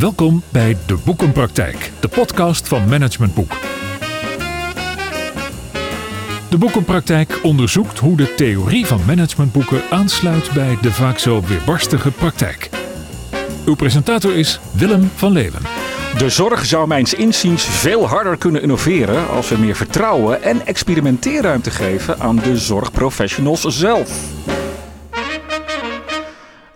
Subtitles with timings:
[0.00, 3.52] Welkom bij De Boekenpraktijk, de podcast van Management Boek.
[6.50, 12.70] De Boekenpraktijk onderzoekt hoe de theorie van managementboeken aansluit bij de vaak zo weerbarstige praktijk.
[13.66, 15.62] Uw presentator is Willem van Leeuwen.
[16.18, 21.70] De zorg zou mijns inziens veel harder kunnen innoveren als we meer vertrouwen en experimenteerruimte
[21.70, 24.10] geven aan de zorgprofessionals zelf.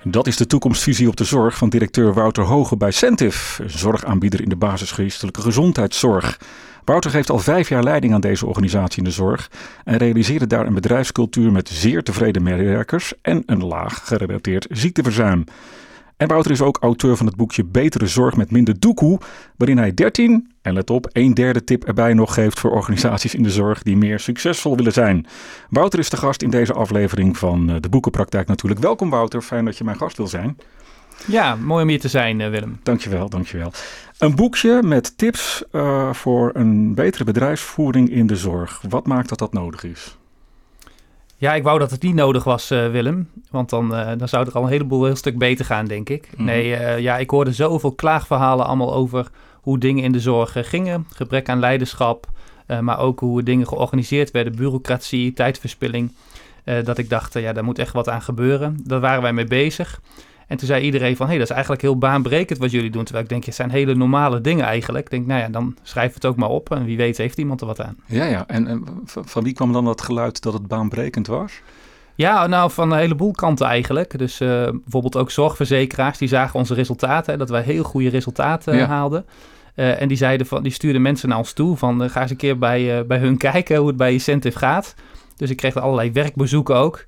[0.06, 4.42] Dat is de toekomstvisie op de zorg van directeur Wouter Hoge bij Centif, een zorgaanbieder
[4.42, 6.38] in de basisgeestelijke gezondheidszorg.
[6.84, 9.50] Wouter geeft al vijf jaar leiding aan deze organisatie in de zorg
[9.84, 15.44] en realiseerde daar een bedrijfscultuur met zeer tevreden medewerkers en een laag gerelateerd ziekteverzuim.
[16.16, 19.18] En Wouter is ook auteur van het boekje Betere Zorg met Minder Doekoe,
[19.56, 23.42] waarin hij 13, en let op, een derde tip erbij nog geeft voor organisaties in
[23.42, 25.26] de zorg die meer succesvol willen zijn.
[25.70, 28.80] Wouter is de gast in deze aflevering van eh, de Boekenpraktijk natuurlijk.
[28.80, 30.58] Welkom Wouter, fijn dat je mijn gast wil zijn.
[31.26, 32.80] Ja, mooi om hier te zijn, eh, Willem.
[32.82, 33.72] Dankjewel, dankjewel.
[34.18, 38.82] Een boekje met tips uh, voor een betere bedrijfsvoering in de zorg.
[38.88, 40.16] Wat maakt dat dat nodig is?
[41.44, 43.28] Ja, ik wou dat het niet nodig was, uh, Willem.
[43.50, 46.22] Want dan, uh, dan zou het al een heleboel heel stuk beter gaan, denk ik.
[46.22, 46.44] Mm -hmm.
[46.44, 51.06] Nee, uh, ja, ik hoorde zoveel klaagverhalen allemaal over hoe dingen in de zorg gingen.
[51.14, 52.26] Gebrek aan leiderschap,
[52.80, 54.56] maar ook hoe dingen georganiseerd werden.
[54.56, 56.12] Bureaucratie, tijdverspilling.
[56.84, 58.80] dat ik dacht, ja, daar moet echt wat aan gebeuren.
[58.84, 60.00] Daar waren wij mee bezig.
[60.46, 63.04] En toen zei iedereen van, hé, hey, dat is eigenlijk heel baanbrekend wat jullie doen.
[63.04, 65.04] Terwijl ik denk, het zijn hele normale dingen eigenlijk.
[65.04, 67.60] Ik denk, nou ja, dan schrijf het ook maar op en wie weet heeft iemand
[67.60, 67.96] er wat aan.
[68.06, 68.44] Ja, ja.
[68.46, 71.60] En, en van wie kwam dan dat geluid dat het baanbrekend was?
[72.14, 74.18] Ja, nou van een heleboel kanten eigenlijk.
[74.18, 78.76] Dus uh, bijvoorbeeld ook zorgverzekeraars, die zagen onze resultaten, hè, dat wij heel goede resultaten
[78.76, 78.86] ja.
[78.86, 79.26] haalden.
[79.76, 82.30] Uh, en die, zeiden van, die stuurden mensen naar ons toe van, uh, ga eens
[82.30, 84.94] een keer bij, bij hun kijken hoe het bij Incentive gaat.
[85.36, 87.04] Dus ik kreeg allerlei werkbezoeken ook.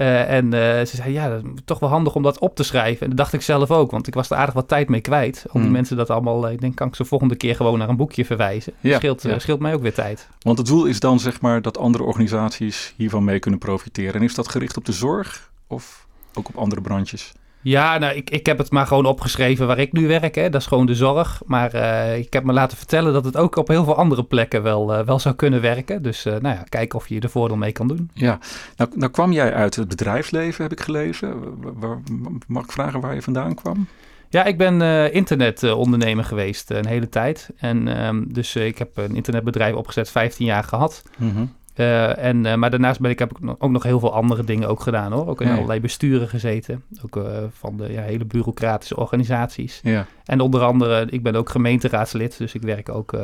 [0.00, 2.62] Uh, en uh, ze zei, ja, dat is toch wel handig om dat op te
[2.62, 3.02] schrijven.
[3.02, 5.42] En dat dacht ik zelf ook, want ik was er aardig wat tijd mee kwijt.
[5.46, 5.70] Al die hmm.
[5.72, 8.72] mensen dat allemaal, ik denk, kan ik ze volgende keer gewoon naar een boekje verwijzen.
[8.80, 9.38] Ja, scheelt, ja.
[9.38, 10.28] Scheelt mij ook weer tijd.
[10.40, 14.14] Want het doel is dan, zeg maar, dat andere organisaties hiervan mee kunnen profiteren.
[14.14, 17.32] En is dat gericht op de zorg of ook op andere branches?
[17.62, 20.34] Ja, nou, ik, ik heb het maar gewoon opgeschreven waar ik nu werk.
[20.34, 20.50] Hè.
[20.50, 21.42] Dat is gewoon de zorg.
[21.46, 24.62] Maar uh, ik heb me laten vertellen dat het ook op heel veel andere plekken
[24.62, 26.02] wel, uh, wel zou kunnen werken.
[26.02, 28.10] Dus uh, nou ja, kijken of je er voordeel mee kan doen.
[28.14, 28.38] Ja,
[28.76, 31.34] nou, nou kwam jij uit het bedrijfsleven, heb ik gelezen.
[31.78, 31.98] Waar,
[32.46, 33.86] mag ik vragen waar je vandaan kwam?
[34.28, 37.50] Ja, ik ben uh, internetondernemer geweest een hele tijd.
[37.56, 41.02] En um, dus ik heb een internetbedrijf opgezet, 15 jaar gehad.
[41.16, 41.54] Mm -hmm.
[41.80, 44.68] Uh, en, uh, maar daarnaast ben ik, heb ik ook nog heel veel andere dingen
[44.68, 45.26] ook gedaan hoor.
[45.26, 46.84] Ook in ja, allerlei besturen gezeten.
[47.04, 49.80] Ook uh, van de ja, hele bureaucratische organisaties.
[49.82, 50.06] Ja.
[50.24, 52.38] En onder andere, ik ben ook gemeenteraadslid.
[52.38, 53.14] Dus ik werk ook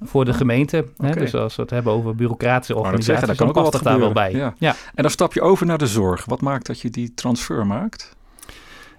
[0.00, 0.86] voor de gemeente.
[0.96, 1.10] Okay.
[1.10, 1.20] Hè?
[1.20, 4.12] Dus als we het hebben over bureaucratische organisaties, zeggen, dan kan ook wat daar wel
[4.12, 4.32] bij.
[4.32, 4.54] Ja.
[4.58, 4.74] ja.
[4.94, 6.24] En dan stap je over naar de zorg.
[6.24, 8.16] Wat maakt dat je die transfer maakt?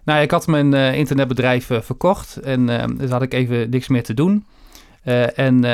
[0.03, 2.35] Nou, ik had mijn internetbedrijf verkocht.
[2.38, 2.66] En
[2.97, 4.46] dus had ik even niks meer te doen.
[5.06, 5.66] Uh, en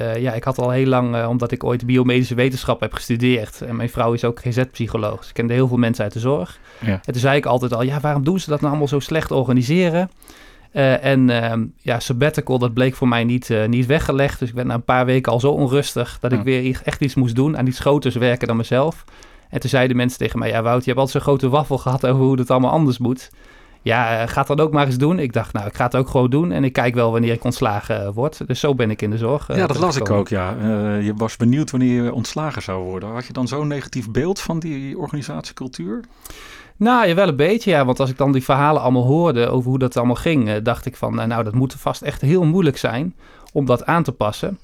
[0.00, 3.62] uh, ja, ik had al heel lang, uh, omdat ik ooit biomedische wetenschap heb gestudeerd.
[3.62, 5.18] En mijn vrouw is ook GZ-psycholoog.
[5.18, 6.58] Dus ik kende heel veel mensen uit de zorg.
[6.78, 6.92] Ja.
[6.92, 9.30] En toen zei ik altijd al, ja, waarom doen ze dat nou allemaal zo slecht
[9.30, 10.10] organiseren?
[11.00, 14.38] en ehm, ja, sabbatical, dat bleek voor mij niet, niet weggelegd.
[14.38, 17.14] Dus ik werd na een paar weken al zo onrustig dat ik weer echt iets
[17.14, 17.58] moest doen.
[17.58, 19.04] Aan iets groters werken dan mezelf.
[19.48, 22.06] En toen zeiden mensen tegen mij, ja Wout, je hebt altijd zo'n grote waffel gehad
[22.06, 23.30] over hoe het allemaal anders moet.
[23.82, 25.18] Ja, ga dat ook maar eens doen.
[25.18, 26.52] Ik dacht, nou, ik ga het ook gewoon doen.
[26.52, 28.46] En ik kijk wel wanneer ik ontslagen uh, word.
[28.46, 29.50] Dus zo ben ik in de zorg.
[29.50, 30.56] Uh, ja, dat las ik ook, ja.
[30.56, 33.08] Uh, je was benieuwd wanneer je ontslagen zou worden.
[33.08, 36.00] Had je dan zo'n negatief beeld van die organisatiecultuur?
[36.76, 37.84] Nou, ja, wel een beetje, ja.
[37.84, 40.56] Want als ik dan die verhalen allemaal hoorde over hoe dat allemaal ging...
[40.56, 43.14] dacht ik van, nou, dat moet vast echt heel moeilijk zijn
[43.52, 44.58] om dat aan te passen.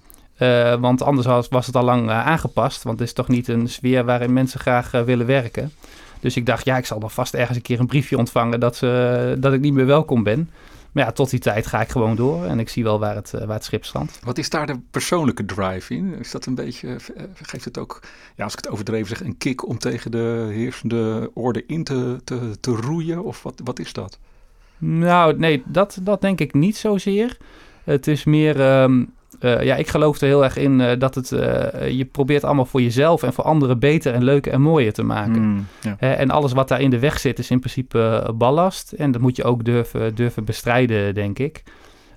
[0.80, 2.82] want anders was, was het al lang aangepast.
[2.82, 5.72] Want het is toch niet een sfeer waarin mensen graag willen werken.
[6.26, 8.76] Dus ik dacht, ja, ik zal dan vast ergens een keer een briefje ontvangen dat,
[8.76, 10.50] ze, dat ik niet meer welkom ben.
[10.92, 13.30] Maar ja, tot die tijd ga ik gewoon door en ik zie wel waar het,
[13.30, 14.20] waar het schip strandt.
[14.24, 16.14] Wat is daar de persoonlijke drive in?
[16.18, 16.96] Is dat een beetje,
[17.34, 18.02] geeft het ook,
[18.36, 22.20] ja, als ik het overdreven zeg, een kick om tegen de heersende orde in te,
[22.24, 23.24] te, te roeien?
[23.24, 24.18] Of wat, wat is dat?
[24.78, 27.36] Nou, nee, dat, dat denk ik niet zozeer.
[27.84, 31.30] Het is meer, um, uh, ja, ik geloof er heel erg in uh, dat het,
[31.30, 31.40] uh,
[31.88, 35.42] je probeert allemaal voor jezelf en voor anderen beter en leuker en mooier te maken.
[35.42, 35.96] Mm, ja.
[35.98, 38.92] en alles wat daar in de weg zit is in principe ballast.
[38.92, 41.62] En dat moet je ook durven, durven bestrijden, denk ik.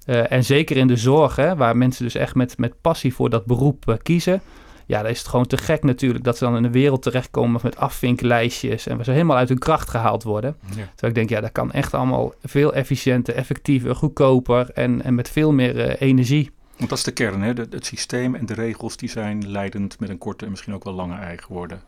[0.06, 3.45] en zeker in de zorg, hè, waar mensen dus echt met, met passie voor dat
[3.45, 4.42] beroep kiezen.
[4.89, 7.60] Ja, dan is het gewoon te gek natuurlijk dat ze dan in een wereld terechtkomen
[7.63, 10.56] met afvinklijstjes en waar ze helemaal uit hun kracht gehaald worden.
[10.62, 10.69] Ja.
[10.75, 15.30] Terwijl ik denk, ja, dat kan echt allemaal veel efficiënter, effectiever, goedkoper en, en met
[15.30, 16.51] veel meer energie.
[16.80, 17.54] Want dat is de kern, hè?
[17.54, 20.94] het systeem en de regels die zijn leidend met een korte en misschien ook wel
[20.94, 21.81] lange ei geworden.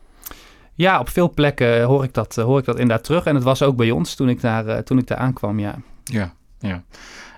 [0.73, 3.25] Ja, op veel plekken hoor ik dat, hoor ik dat inderdaad terug.
[3.25, 5.75] En het was ook bij ons toen ik daar, toen ik daar aankwam, ja.
[6.03, 6.83] Ja, ja.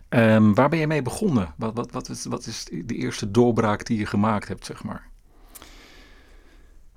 [0.10, 1.54] Um, waar ben je mee begonnen?
[1.58, 5.08] Wat, wat, wat, is, wat is de eerste doorbraak die je gemaakt hebt, zeg maar?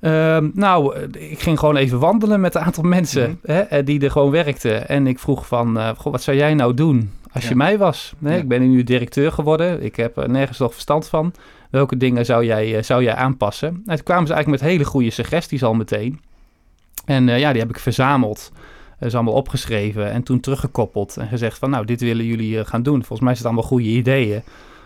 [0.06, 3.64] Uh, nou, ik ging gewoon even wandelen met een aantal mensen mm -hmm.
[3.68, 4.88] hè, die er gewoon werkten.
[4.88, 7.48] En ik vroeg van, uh, goh, wat zou jij nou doen als ja.
[7.48, 8.12] je mij was?
[8.18, 8.38] Nee, ja.
[8.38, 9.82] Ik ben nu directeur geworden.
[9.82, 11.32] Ik heb er nergens nog verstand van.
[11.70, 13.82] Welke dingen zou jij, zou jij aanpassen?
[13.84, 16.20] Nou, toen kwamen ze eigenlijk met hele goede suggesties al meteen.
[17.04, 18.52] En uh, ja, die heb ik verzameld.
[18.98, 22.82] Dat is allemaal opgeschreven en toen teruggekoppeld en gezegd van nou, dit willen jullie gaan
[22.82, 22.98] doen.
[22.98, 24.42] Volgens mij zijn het allemaal goede ideeën.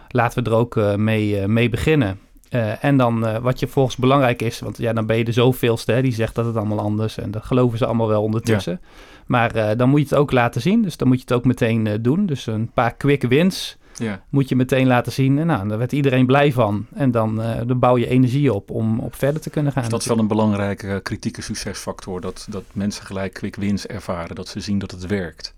[0.09, 2.19] Laten we er ook mee, mee beginnen.
[2.51, 5.33] Uh, en dan uh, wat je volgens belangrijk is, want ja, dan ben je de
[5.33, 8.81] zoveelste, hè, die zegt dat het allemaal anders en dat geloven ze allemaal wel ondertussen.
[8.83, 8.89] Ja.
[9.27, 11.45] Maar uh, dan moet je het ook laten zien, dus dan moet je het ook
[11.45, 12.27] meteen doen.
[12.27, 14.23] Dus een paar quick wins ja.
[14.29, 15.39] moet je meteen laten zien.
[15.39, 16.87] En nou, daar werd iedereen blij van.
[16.95, 19.83] En dan, dan bouw je energie op om op verder te kunnen gaan.
[19.83, 24.35] Dus dat is wel een belangrijke kritieke succesfactor, dat, dat mensen gelijk quick wins ervaren,
[24.35, 25.55] dat ze zien dat het werkt.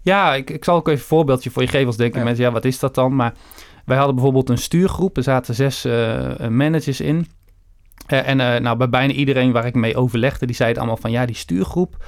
[0.00, 2.24] Ja, ik, ik zal ook even een voorbeeldje voor je geven als denken ja.
[2.24, 3.16] mensen, ja, wat is dat dan?
[3.16, 3.34] Maar
[3.84, 5.16] wij hadden bijvoorbeeld een stuurgroep.
[5.16, 7.26] Er zaten zes uh, managers in.
[8.08, 11.10] Uh, en uh, nou, bij bijna iedereen waar ik mee overlegde, die zeiden allemaal van
[11.10, 12.04] ja, die stuurgroep.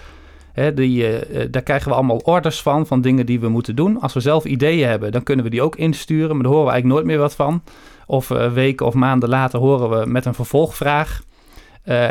[0.74, 1.18] Die,
[1.50, 4.00] daar krijgen we allemaal orders van, van dingen die we moeten doen.
[4.00, 6.72] Als we zelf ideeën hebben, dan kunnen we die ook insturen, maar daar horen we
[6.72, 7.62] eigenlijk nooit meer wat van.
[8.06, 11.22] Of weken of maanden later horen we met een vervolgvraag.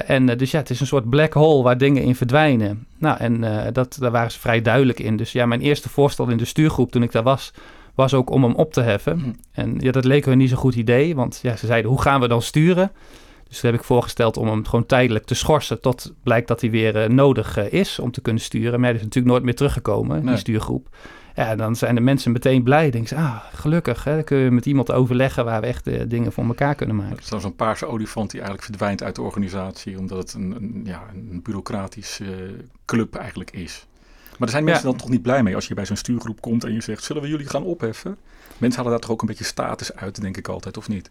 [0.06, 2.88] en dus ja, het is een soort black hole waar dingen in verdwijnen.
[2.98, 3.42] Nou, en
[3.74, 5.18] dat, daar waren ze vrij duidelijk in.
[5.18, 7.54] Dus ja, mijn eerste voorstel in de stuurgroep toen ik daar was,
[7.96, 9.20] was ook om hem op te heffen.
[9.20, 9.32] Hm.
[9.52, 12.22] En ja, dat leek hun niet zo'n goed idee, want ja, ze zeiden, hoe gaan
[12.22, 12.92] we dan sturen?
[13.48, 16.70] Dus toen heb ik voorgesteld om hem gewoon tijdelijk te schorsen tot blijkt dat hij
[16.70, 18.80] weer uh, nodig uh, is om te kunnen sturen.
[18.80, 20.28] Maar hij is natuurlijk nooit meer teruggekomen, nee.
[20.28, 20.90] die stuurgroep.
[21.36, 22.90] Ja, dan zijn de mensen meteen blij.
[22.90, 26.02] Denken ze, ah, gelukkig, hè, dan kun je met iemand overleggen waar we echt uh,
[26.08, 27.16] dingen voor elkaar kunnen maken.
[27.16, 30.82] Het is zo'n paarse olifant die eigenlijk verdwijnt uit de organisatie, omdat het een, een
[30.86, 32.56] ja, een bureaucratische
[32.86, 33.86] club eigenlijk is.
[34.38, 34.90] Maar daar zijn mensen ja.
[34.90, 37.22] dan toch niet blij mee als je bij zo'n stuurgroep komt en je zegt: Zullen
[37.22, 38.18] we jullie gaan opheffen?
[38.58, 41.10] Mensen halen daar toch ook een beetje status uit, denk ik altijd, of niet?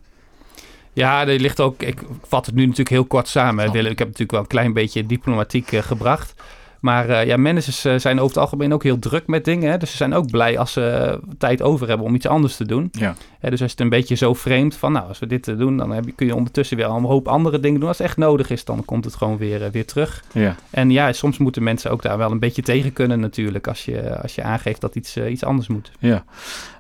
[0.92, 1.82] Ja, er ligt ook.
[1.82, 3.72] Ik vat het nu natuurlijk heel kort samen.
[3.72, 3.92] Willem.
[3.92, 6.34] Ik heb natuurlijk wel een klein beetje diplomatiek uh, gebracht.
[6.84, 9.70] Maar uh, ja, managers uh, zijn over het algemeen ook heel druk met dingen.
[9.70, 9.78] Hè?
[9.78, 12.88] Dus ze zijn ook blij als ze tijd over hebben om iets anders te doen.
[12.92, 13.14] Ja.
[13.40, 16.04] Dus als het een beetje zo vreemd van, nou, als we dit doen, dan heb
[16.04, 17.88] je, kun je ondertussen weer al een hoop andere dingen doen.
[17.88, 20.24] Als het echt nodig is, dan komt het gewoon weer, weer terug.
[20.32, 20.56] Ja.
[20.70, 24.20] En ja, soms moeten mensen ook daar wel een beetje tegen kunnen natuurlijk, als je,
[24.20, 25.90] als je aangeeft dat iets, iets anders moet.
[25.98, 26.24] Ja.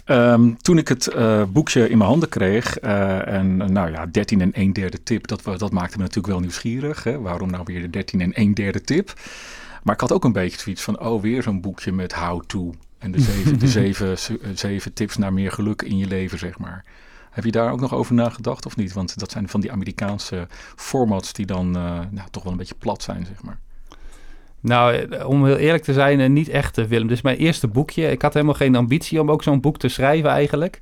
[0.06, 4.40] Um, toen ik het uh, boekje in mijn handen kreeg, uh, en nou ja, 13
[4.40, 7.04] en 1 derde tip, dat, dat maakte me natuurlijk wel nieuwsgierig.
[7.04, 7.20] Hè?
[7.20, 9.12] Waarom nou weer de 13 en 1 derde tip?
[9.84, 12.74] Maar ik had ook een beetje zoiets van, oh, weer zo'n boekje met how-to.
[12.98, 14.18] En de zeven, de zeven,
[14.54, 16.84] zeven tips naar meer geluk in je leven, zeg maar.
[17.30, 18.92] Heb je daar ook nog over nagedacht of niet?
[18.92, 20.46] Want dat zijn van die Amerikaanse
[20.76, 23.58] formats die dan uh, nou, toch wel een beetje plat zijn, zeg maar.
[24.60, 27.06] Nou, om heel eerlijk te zijn, niet echt, Willem.
[27.06, 28.10] Dit is mijn eerste boekje.
[28.10, 30.80] Ik had helemaal geen ambitie om ook zo'n boek te schrijven eigenlijk.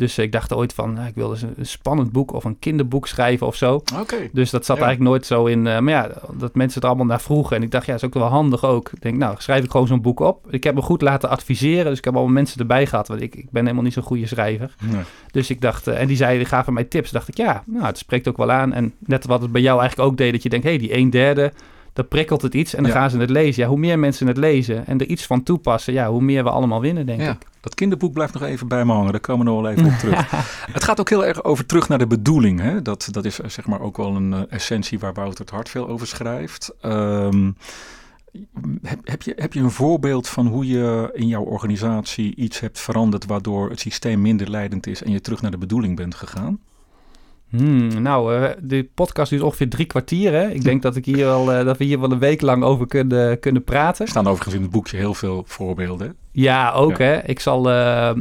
[0.00, 3.06] Dus ik dacht ooit van, nou, ik wilde dus een spannend boek of een kinderboek
[3.06, 3.82] schrijven of zo.
[4.00, 4.30] Okay.
[4.32, 4.82] Dus dat zat ja.
[4.82, 5.58] eigenlijk nooit zo in.
[5.58, 7.56] Uh, maar ja, dat mensen er allemaal naar vroegen.
[7.56, 8.90] En ik dacht, ja, is ook wel handig ook.
[8.92, 10.52] Ik denk, nou, schrijf ik gewoon zo'n boek op.
[10.52, 11.84] Ik heb me goed laten adviseren.
[11.84, 13.08] Dus ik heb allemaal mensen erbij gehad.
[13.08, 14.74] Want ik, ik ben helemaal niet zo'n goede schrijver.
[14.82, 15.02] Nee.
[15.30, 17.10] Dus ik dacht, uh, en die zeiden, gaven mij tips.
[17.10, 18.72] dacht ik, ja, nou, het spreekt ook wel aan.
[18.72, 20.96] En net wat het bij jou eigenlijk ook deed, dat je denkt, hé, hey, die
[20.96, 21.52] een derde
[22.00, 22.98] dan prikkelt het iets en dan ja.
[22.98, 23.62] gaan ze het lezen.
[23.62, 26.50] Ja, hoe meer mensen het lezen en er iets van toepassen, ja, hoe meer we
[26.50, 27.46] allemaal winnen, denk ja, ik.
[27.60, 29.92] Dat kinderboek blijft nog even bij me hangen, daar komen we nog wel even op
[29.92, 30.30] terug.
[30.72, 32.60] het gaat ook heel erg over terug naar de bedoeling.
[32.60, 32.82] Hè?
[32.82, 35.88] Dat, dat is zeg maar ook wel een uh, essentie waar Wouter het Hart veel
[35.88, 36.74] over schrijft.
[36.82, 37.56] Um,
[38.82, 42.80] heb, heb, je, heb je een voorbeeld van hoe je in jouw organisatie iets hebt
[42.80, 46.60] veranderd waardoor het systeem minder leidend is en je terug naar de bedoeling bent gegaan?
[47.50, 50.32] Hmm, nou, uh, de podcast duurt ongeveer drie kwartier.
[50.32, 50.48] Hè?
[50.50, 52.86] Ik denk dat, ik hier wel, uh, dat we hier wel een week lang over
[52.86, 54.04] kunnen, kunnen praten.
[54.04, 56.16] Er staan overigens in het boekje heel veel voorbeelden.
[56.32, 57.04] Ja, ook ja.
[57.04, 57.24] hè.
[57.24, 58.12] Ik zal uh,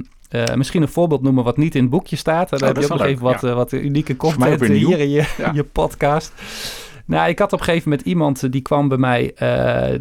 [0.56, 2.50] misschien een voorbeeld noemen wat niet in het boekje staat.
[2.50, 3.54] Dan oh, heb je ook nog even wat, ja.
[3.54, 5.52] wat unieke content hier in je, ja.
[5.54, 6.34] je podcast.
[7.06, 9.34] Nou, ik had op een gegeven moment iemand die kwam bij mij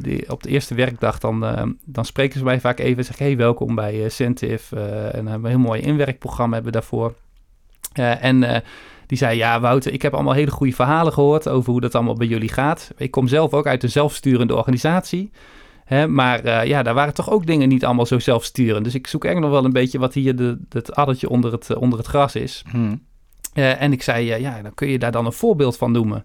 [0.01, 1.19] die, op de eerste werkdag.
[1.19, 1.45] Dan,
[1.85, 4.73] dan spreken ze mij vaak even en zeggen: Hey, welkom bij Centif.
[4.73, 4.81] en
[5.13, 7.15] hebben we een heel mooi inwerkprogramma hebben we daarvoor.
[8.21, 8.63] en
[9.09, 12.15] die zei, ja Wouter, ik heb allemaal hele goede verhalen gehoord over hoe dat allemaal
[12.15, 12.91] bij jullie gaat.
[12.97, 15.31] Ik kom zelf ook uit een zelfsturende organisatie.
[15.85, 18.85] Hè, maar uh, ja, daar waren toch ook dingen niet allemaal zo zelfsturend.
[18.85, 21.77] Dus ik zoek eigenlijk nog wel een beetje wat hier de, het addertje onder het,
[21.77, 22.65] onder het gras is.
[22.71, 23.03] Hmm.
[23.55, 26.25] Uh, en ik zei, uh, ja, dan kun je daar dan een voorbeeld van noemen.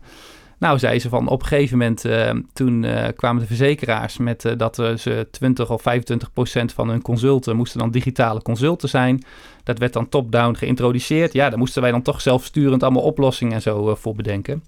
[0.64, 4.46] Nou, zei ze van op een gegeven moment, uh, toen uh, kwamen de verzekeraars met
[4.46, 9.24] uh, dat ze 20 of 25 procent van hun consulten moesten dan digitale consulten zijn.
[9.64, 11.34] Dat werd dan top-down geïntroduceerd.
[11.34, 14.64] Ja, daar moesten wij dan toch zelfsturend allemaal oplossingen en zo voor bedenken.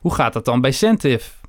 [0.00, 1.40] Hoe gaat dat dan bij Centif?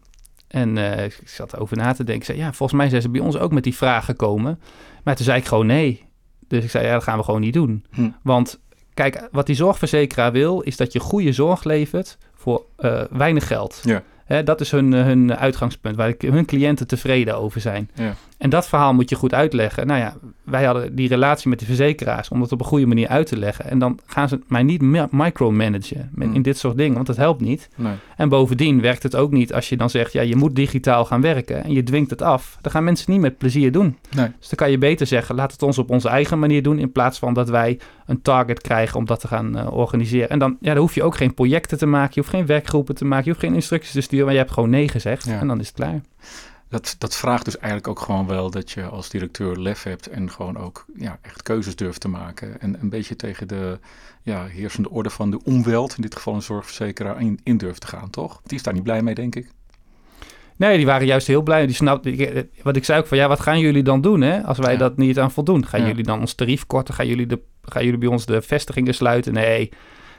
[0.48, 2.26] En ik zat erover na te denken.
[2.26, 4.60] Zei, ja, volgens mij zijn ze bij ons ook met die vraag gekomen.
[5.04, 6.04] Maar toen zei ik gewoon nee.
[6.48, 7.86] Dus ik zei, ja, dat gaan we gewoon niet doen.
[7.92, 8.10] Hm.
[8.22, 8.60] Want
[8.94, 13.80] kijk, wat die zorgverzekeraar wil, is dat je goede zorg levert voor eh, weinig geld.
[13.84, 14.04] Ja.
[14.26, 17.90] Hè, dat is hun, eh, hun uitgangspunt, waar hun cliënten tevreden over zijn.
[17.94, 18.14] Ja.
[18.44, 19.88] En dat verhaal moet je goed uitleggen.
[19.88, 23.08] Nou ja, wij hadden die relatie met de verzekeraars om dat op een goede manier
[23.08, 23.70] uit te leggen.
[23.70, 26.34] En dan gaan ze mij niet mi- micromanagen Hmm.
[26.34, 27.70] in dit soort dingen, want dat helpt niet.
[27.76, 27.94] Nee.
[28.18, 31.22] En bovendien werkt het ook niet als je dan zegt, ja, je moet digitaal gaan
[31.22, 32.58] werken en je dwingt het af.
[32.62, 33.98] Dan gaan mensen niet met plezier doen.
[34.16, 34.28] Nee.
[34.40, 36.92] Dus dan kan je beter zeggen, laat het ons op onze eigen manier doen, in
[36.92, 40.30] plaats van dat wij een target krijgen om dat te gaan eh, organiseren.
[40.30, 42.96] En dan, ja, dan hoef je ook geen projecten te maken, je hoeft geen werkgroepen
[42.96, 45.40] te maken, je hoeft geen instructies te sturen, maar je hebt gewoon nee gezegd Ja.
[45.40, 46.02] en dan is het klaar.
[46.74, 50.32] Dat, dat vraagt dus eigenlijk ook gewoon wel dat je als directeur lef hebt en
[50.32, 52.62] gewoon ook ja, echt keuzes durft te maken.
[52.62, 53.80] En een beetje tegen de
[54.22, 57.88] ja, heersende orde van de omweld, in dit geval een zorgverzekeraar, in, in durft te
[57.88, 58.42] gaan, toch?
[58.44, 59.50] Die is daar niet blij mee, denk ik.
[60.58, 61.66] Nee, die waren juist heel blij.
[61.66, 64.44] Die snapten, ik- wat ik zei ook van, ja, wat gaan jullie dan doen hè,
[64.44, 64.78] als wij Ja.
[64.78, 65.66] dat niet aan voldoen?
[65.66, 65.88] Gaan Ja.
[65.88, 66.94] jullie dan ons tarief korten?
[66.94, 69.34] Gaan jullie, de, gaan jullie bij ons de vestigingen sluiten?
[69.34, 69.70] Nee,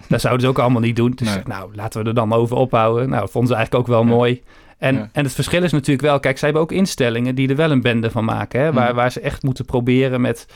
[0.09, 1.11] dat zouden ze ook allemaal niet doen.
[1.15, 1.43] Dus Nee.
[1.45, 3.09] nou, laten we er dan over ophouden.
[3.09, 4.15] Nou, dat vonden ze eigenlijk ook wel Ja.
[4.17, 4.43] mooi.
[4.79, 5.09] En, Ja.
[5.13, 7.83] en het verschil is natuurlijk wel, kijk, zij hebben ook instellingen die er wel een
[7.83, 8.61] bende van maken.
[8.61, 8.95] Hè, waar, Mhm.
[8.97, 10.47] waar ze echt moeten proberen met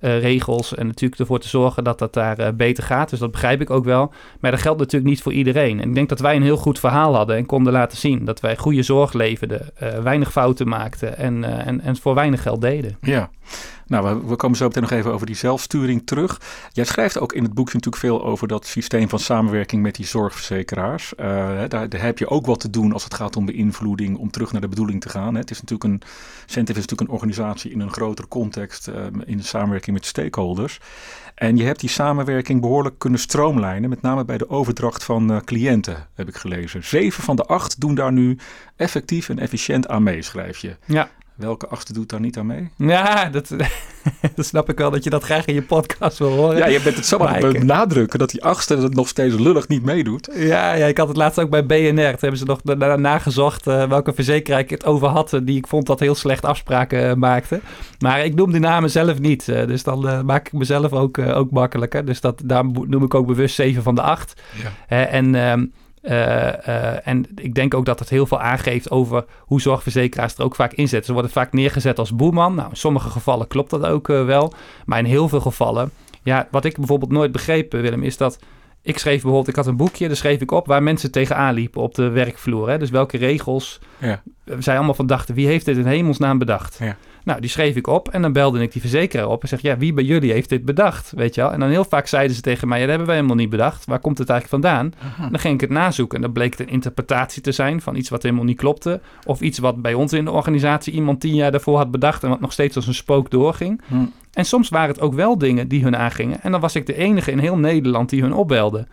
[0.00, 3.10] eh, regels en natuurlijk ervoor te zorgen dat dat daar eh, beter gaat.
[3.10, 4.12] Dus dat begrijp ik ook wel.
[4.40, 5.80] Maar dat geldt natuurlijk niet voor iedereen.
[5.80, 8.40] En ik denk dat wij een heel goed verhaal hadden en konden laten zien dat
[8.40, 12.96] wij goede zorg leverden, eh, weinig fouten maakten en, en, en voor weinig geld deden.
[13.00, 13.30] Ja.
[13.86, 16.40] Nou, we, komen zo meteen nog even over die zelfsturing terug.
[16.72, 20.06] Jij schrijft ook in het boekje natuurlijk veel over dat systeem van samenwerking met die
[20.06, 21.12] zorgverzekeraars.
[21.16, 24.30] Hè, daar, daar heb je ook wat te doen als het gaat om beïnvloeding, om
[24.30, 25.34] terug naar de bedoeling te gaan.
[25.34, 25.40] Hè.
[25.40, 26.08] Het is natuurlijk een,
[26.46, 30.80] Centif is natuurlijk een organisatie in een grotere context, eh, in samenwerking met stakeholders.
[31.34, 35.40] En je hebt die samenwerking behoorlijk kunnen stroomlijnen, met name bij de overdracht van eh,
[35.44, 36.84] cliënten, heb ik gelezen.
[36.84, 38.38] Zeven van de acht doen daar nu
[38.76, 40.76] effectief en efficiënt aan mee, schrijf je.
[40.84, 41.10] Ja.
[41.36, 42.68] Welke achtste doet daar niet aan mee?
[42.76, 43.48] Ja, dat,
[44.36, 46.56] dat snap ik wel dat je dat graag in je podcast wil horen.
[46.56, 49.82] Ja, je bent het zo aan benadrukken dat die achtste het nog steeds lullig niet
[49.82, 50.28] meedoet.
[50.34, 52.10] Ja, ja, ik had het laatst ook bij BNR.
[52.10, 52.64] Toen hebben ze nog
[52.98, 55.32] nagezocht eh, welke verzekeraar ik het over had.
[55.32, 57.60] eh, die ik vond dat heel slecht afspraken eh, maakte.
[57.98, 59.44] Maar ik noem die namen zelf niet.
[59.44, 62.04] dus dan maak ik mezelf ook, ook makkelijker.
[62.04, 64.42] Dus dat, daar noem ik ook bewust 7 van de 8.
[64.88, 65.06] Ja.
[65.06, 65.62] En, ehm, eh, eh,
[66.06, 70.72] en ik denk ook dat het heel veel aangeeft over hoe zorgverzekeraars er ook vaak
[70.72, 71.06] inzetten.
[71.06, 72.54] Ze worden vaak neergezet als boeman.
[72.54, 74.52] Nou, in sommige gevallen klopt dat ook eh, wel.
[74.84, 75.90] Maar in heel veel gevallen,
[76.22, 78.38] ja, wat ik bijvoorbeeld nooit begreep, eh, Willem, is dat
[78.82, 81.82] ik schreef bijvoorbeeld, ik had een boekje, daar schreef ik op waar mensen tegenaan liepen
[81.82, 82.68] op de werkvloer.
[82.68, 82.78] Hè?
[82.78, 84.22] Dus welke regels Ja.
[84.44, 86.76] we zijn allemaal van dachten, wie heeft dit in hemelsnaam bedacht?
[86.80, 86.96] Ja.
[87.26, 89.78] Nou, die schreef ik op en dan belde ik die verzekeraar op en zeg, ja,
[89.78, 91.12] wie bij jullie heeft dit bedacht?
[91.16, 91.52] Weet je wel?
[91.52, 93.84] En dan heel vaak zeiden ze tegen mij, ja, dat hebben wij helemaal niet bedacht.
[93.84, 94.92] Waar komt het eigenlijk vandaan?
[95.30, 98.08] Dan ging ik het nazoeken en dan bleek het een interpretatie te zijn van iets
[98.08, 99.00] wat helemaal niet klopte.
[99.24, 102.28] Of iets wat bij ons in de organisatie iemand tien jaar daarvoor had bedacht en
[102.28, 103.80] wat nog steeds als een spook doorging.
[103.86, 103.94] Hm.
[104.32, 106.42] En soms waren het ook wel dingen die hun aangingen.
[106.42, 108.86] En dan was ik de enige in heel Nederland die hun opbelde.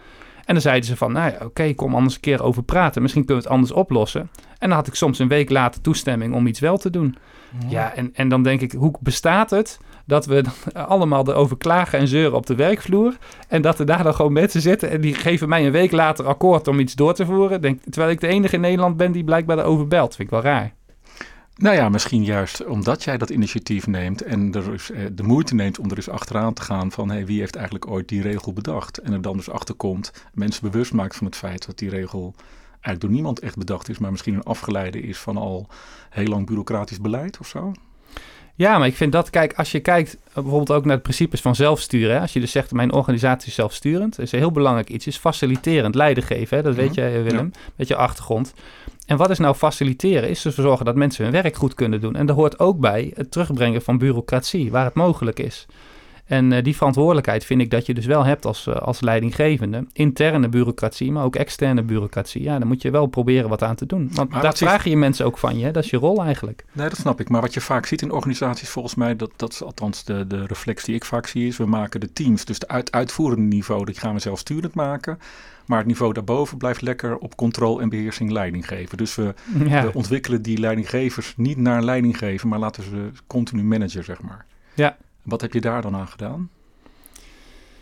[0.45, 3.01] En dan zeiden ze van, nou ja, oké, kom anders een keer over praten.
[3.01, 4.29] Misschien kunnen we het anders oplossen.
[4.57, 7.15] En dan had ik soms een week later toestemming om iets wel te doen.
[7.67, 12.07] Ja, en, en dan denk ik, hoe bestaat het dat we allemaal erover klagen en
[12.07, 13.17] zeuren op de werkvloer.
[13.47, 16.25] En dat er daar dan gewoon mensen zitten en die geven mij een week later
[16.25, 17.61] akkoord om iets door te voeren.
[17.61, 20.15] Denk, terwijl ik de enige in Nederland ben die blijkbaar erover belt.
[20.15, 20.73] Vind ik wel raar.
[21.55, 25.79] Nou ja, misschien juist omdat jij dat initiatief neemt en er eh, de moeite neemt
[25.79, 28.97] om er eens achteraan te gaan van hey, wie heeft eigenlijk ooit die regel bedacht.
[28.97, 32.33] En er dan dus achter komt, mensen bewust maakt van het feit dat die regel
[32.69, 35.67] eigenlijk door niemand echt bedacht is, maar misschien een afgeleide is van al
[36.09, 37.71] heel lang bureaucratisch beleid of zo.
[38.55, 41.41] Ja, maar ik vind dat, kijk, als je kijkt eh, bijvoorbeeld ook naar de principes
[41.41, 42.15] van zelfsturen.
[42.15, 42.21] Hè?
[42.21, 44.19] Als je dus zegt, mijn organisatie is zelfsturend.
[44.19, 45.07] is een heel belangrijk iets.
[45.07, 46.57] Is faciliterend, leiden geven.
[46.57, 46.63] Hè?
[46.63, 46.99] Dat weet Mhm.
[46.99, 47.51] jij, Willem.
[47.75, 48.53] Met je achtergrond.
[49.05, 50.29] En wat is nou faciliteren?
[50.29, 52.15] Is ervoor zorgen dat mensen hun werk goed kunnen doen.
[52.15, 55.65] En daar hoort ook bij het terugbrengen van bureaucratie, waar het mogelijk is.
[56.25, 59.85] En eh, die verantwoordelijkheid vind ik dat je dus wel hebt als, eh, als leidinggevende.
[59.93, 62.43] Interne bureaucratie, maar ook externe bureaucratie.
[62.43, 64.09] Ja, dan moet je wel proberen wat aan te doen.
[64.13, 65.65] Want Maar daar vragen je mensen ook van je.
[65.65, 65.71] Hè?
[65.71, 66.65] Dat is je rol eigenlijk.
[66.71, 67.29] Nee, dat snap ik.
[67.29, 70.45] Maar wat je vaak ziet in organisaties, volgens mij, dat, dat is althans de, de
[70.45, 73.85] reflex die ik vaak zie, is we maken de teams, dus de uit, uitvoerende niveau,
[73.85, 75.19] die gaan we zelfsturend maken.
[75.65, 78.97] Maar het niveau daarboven blijft lekker op controle en beheersing leiding geven.
[78.97, 79.33] Dus we,
[79.67, 79.83] Ja.
[79.83, 84.45] we ontwikkelen die leidinggevers niet naar leiding geven, maar laten ze continu managen, zeg maar.
[84.73, 84.97] Ja.
[85.23, 86.49] Wat heb je daar dan aan gedaan?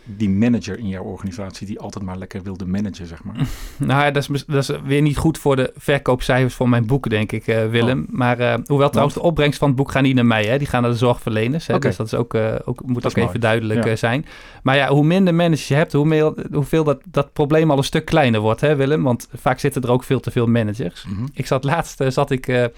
[0.04, 3.36] Die manager in jouw organisatie die altijd maar lekker wilde managen, zeg maar.
[3.78, 7.10] Nou ja, dat is, dat is weer niet goed voor de verkoopcijfers van mijn boek,
[7.10, 8.06] denk ik, eh, Willem.
[8.10, 10.58] Maar eh, hoewel trouwens de opbrengst van het boek gaan niet naar mij, hè.
[10.58, 11.66] die gaan naar de zorgverleners.
[11.66, 11.78] Hè.
[11.78, 13.38] Dus dat is ook, eh, ook, moet Dat ook even mooi.
[13.38, 13.96] duidelijk Ja.
[13.96, 14.26] zijn.
[14.62, 17.84] Maar ja, hoe minder managers je hebt, hoe meer, hoeveel dat, dat probleem al een
[17.84, 19.02] stuk kleiner wordt, hè, Willem.
[19.02, 21.04] Want vaak zitten er ook veel te veel managers.
[21.08, 21.26] Mhm.
[21.34, 22.70] Ik zat laatst, zat ik...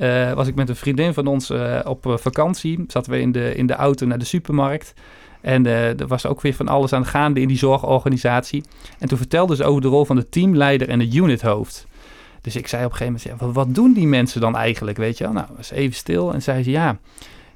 [0.00, 1.52] eh, was ik met een vriendin van ons
[1.84, 2.84] op vakantie.
[2.86, 4.94] Zaten we in de, in de auto naar de supermarkt.
[5.40, 8.64] En er was ook weer van alles aan gaande in die zorgorganisatie.
[8.98, 11.86] En toen vertelde ze over de rol van de teamleider en de unithoofd.
[12.40, 15.18] Dus ik zei op een gegeven moment, ja, wat doen die mensen dan eigenlijk, weet
[15.18, 15.32] je wel?
[15.32, 16.98] Nou, was even stil en zei ze, ja,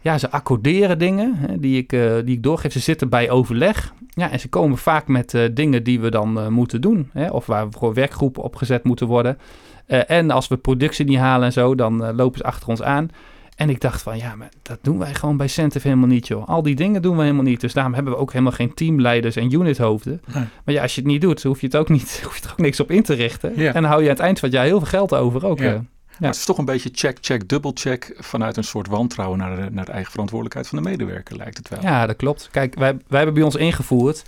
[0.04, 2.72] ja ze accorderen dingen hè, die, ik, uh, die ik doorgeef.
[2.72, 3.94] Ze zitten bij overleg.
[4.08, 7.10] Ja, en ze komen vaak met uh, dingen die we dan uh, moeten doen.
[7.12, 9.38] Hè, of waar voor werkgroepen opgezet moeten worden.
[9.86, 13.10] en als we productie niet halen en zo, dan lopen ze achter ons aan.
[13.56, 16.48] En ik dacht van, ja, maar dat doen wij gewoon bij Centif helemaal niet, joh.
[16.48, 17.60] Al die dingen doen we helemaal niet.
[17.60, 20.20] Dus daarom hebben we ook helemaal geen teamleiders en unithoofden.
[20.34, 20.44] Nee.
[20.64, 22.50] Maar ja, als je het niet doet, hoef je het ook niet, hoef je er
[22.50, 23.56] ook niks op in te richten.
[23.56, 25.58] En dan hou je aan het eind van het jaar heel veel geld over ook.
[25.58, 25.84] Ja.
[26.18, 26.26] Ja.
[26.26, 29.70] het is toch een beetje check, check, dubbel check vanuit een soort wantrouwen naar de,
[29.70, 31.82] naar de eigen verantwoordelijkheid van de medewerker, lijkt het wel.
[31.82, 32.48] Ja, dat klopt.
[32.50, 34.24] Kijk, wij, wij hebben bij ons ingevoerd,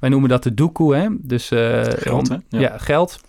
[0.00, 1.08] wij noemen dat de doekoe, hè.
[1.18, 2.36] Dus uh, geld, hè?
[2.48, 2.60] Ja.
[2.60, 2.78] ja.
[2.78, 3.20] geld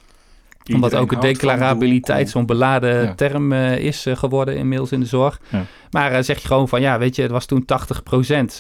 [0.73, 5.39] omdat ook de declarabiliteit zo'n beladen term uh, is uh, geworden inmiddels in de zorg.
[5.49, 5.65] Ja.
[5.91, 7.65] Maar uh, zeg je gewoon van, ja, weet je, het was toen 80%,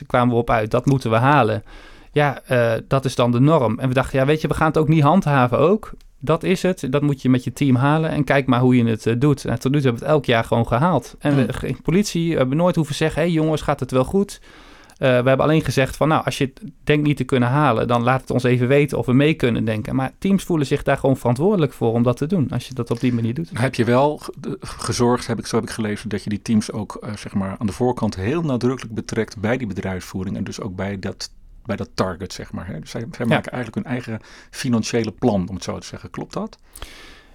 [0.07, 1.63] kwamen we op uit, dat moeten we halen.
[2.11, 2.41] Ja,
[2.87, 3.79] dat is dan de norm.
[3.79, 5.91] En we dachten, ja, weet je, we gaan het ook niet handhaven ook.
[6.25, 8.85] Dat is het, dat moet je met je team halen en kijk maar hoe je
[8.85, 9.45] het doet.
[9.45, 11.15] En tot nu toe hebben we het elk jaar gewoon gehaald.
[11.19, 14.03] En we, geen politie, we hebben nooit hoeven zeggen, hé hey, jongens, gaat het wel
[14.03, 14.39] goed?
[14.41, 17.87] Uh, we hebben alleen gezegd van, nou, als je het denkt niet te kunnen halen,
[17.87, 19.95] dan laat het ons even weten of we mee kunnen denken.
[19.95, 22.91] Maar teams voelen zich daar gewoon verantwoordelijk voor om dat te doen, als je dat
[22.91, 23.49] op die manier doet.
[23.53, 24.21] Heb je wel
[24.59, 27.55] gezorgd, heb ik, zo heb ik gelezen, dat je die teams ook, uh, zeg maar,
[27.59, 31.29] aan de voorkant heel nadrukkelijk betrekt bij die bedrijfsvoering en dus ook bij dat
[31.65, 32.67] bij dat target, zeg maar.
[32.67, 32.79] Hè?
[32.79, 36.09] Dus zij, zij maken eigenlijk hun eigen financiële plan, om het zo te zeggen.
[36.09, 36.57] Klopt dat?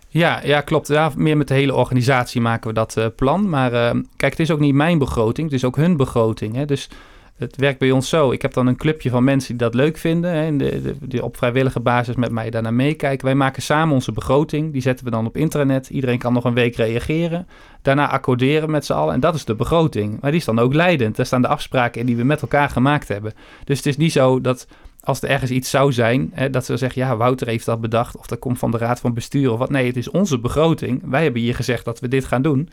[0.08, 0.88] Ja, ja, klopt.
[0.88, 3.48] Ja, meer met de hele organisatie maken we dat uh, plan.
[3.48, 6.54] Maar uh, kijk, het is ook niet mijn begroting, het is ook hun begroting.
[6.54, 6.64] Hè?
[6.64, 6.88] Dus
[7.38, 8.30] het werkt bij ons zo.
[8.30, 10.32] Ik heb dan een clubje van mensen die dat leuk vinden.
[10.32, 10.56] Hè,
[11.00, 13.26] die op vrijwillige basis met mij daarnaar meekijken.
[13.26, 14.72] Wij maken samen onze begroting.
[14.72, 15.88] Die zetten we dan op internet.
[15.88, 17.46] Iedereen kan nog een week reageren.
[17.82, 19.14] Daarna accorderen met z'n allen.
[19.14, 20.20] En dat is de begroting.
[20.20, 21.16] Maar die is dan ook leidend.
[21.16, 23.32] Daar staan de afspraken in die we met elkaar gemaakt hebben.
[23.64, 24.66] Dus het is niet zo dat
[25.08, 28.16] als er ergens iets zou zijn, hè, dat ze zeggen, ja, Wouter heeft dat bedacht,
[28.16, 29.70] of dat komt van de raad van bestuur of wat.
[29.70, 31.02] Nee, het is onze begroting.
[31.04, 32.68] Wij hebben hier gezegd dat we dit gaan doen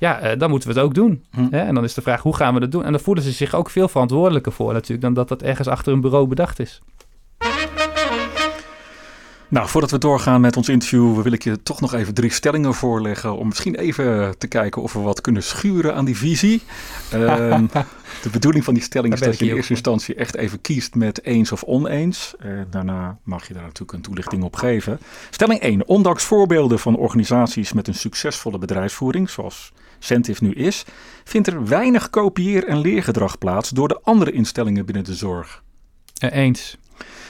[0.00, 1.24] ja, uh, dan moeten we het ook doen.
[1.30, 1.46] Hm.
[1.50, 1.58] Hè?
[1.58, 2.84] En dan is de vraag, hoe gaan we dat doen?
[2.84, 5.00] En dan voelen ze zich ook veel verantwoordelijker voor natuurlijk...
[5.00, 6.80] dan dat dat ergens achter een bureau bedacht is.
[9.50, 12.74] Nou, voordat we doorgaan met ons interview, wil ik je toch nog even drie stellingen
[12.74, 13.36] voorleggen.
[13.36, 16.62] Om misschien even te kijken of we wat kunnen schuren aan die visie.
[17.14, 17.70] Um,
[18.22, 21.24] de bedoeling van die stelling is dat je in eerste instantie echt even kiest met
[21.24, 22.34] eens of oneens.
[22.44, 24.98] Uh, daarna mag je daar natuurlijk een toelichting op geven.
[25.30, 25.88] Stelling 1.
[25.88, 30.84] Ondanks voorbeelden van organisaties met een succesvolle bedrijfsvoering, zoals Centif nu is,
[31.24, 35.62] vindt er weinig kopieer- en leergedrag plaats door de andere instellingen binnen de zorg.
[36.18, 36.78] Eens.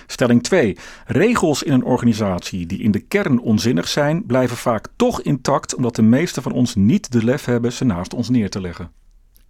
[0.07, 0.77] Stelling 2.
[1.07, 5.97] Regels in een organisatie die in de kern onzinnig zijn, blijven vaak toch intact omdat
[5.97, 8.91] de meesten van ons niet de lef hebben ze naast ons neer te leggen.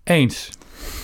[0.05, 0.51] Eens.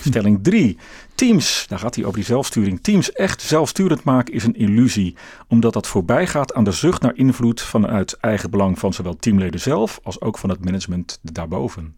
[0.05, 0.79] Stelling 3.
[1.15, 2.83] Teams, daar gaat hij over die zelfsturing.
[2.83, 5.17] Teams echt zelfsturend maken is een illusie,
[5.49, 9.61] omdat dat voorbij gaat aan de zucht naar invloed vanuit eigen belang van zowel teamleden
[9.61, 11.97] zelf als ook van het management daarboven.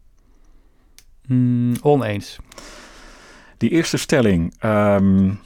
[1.26, 2.38] Mm, oneens.
[3.56, 5.40] Die eerste stelling, um,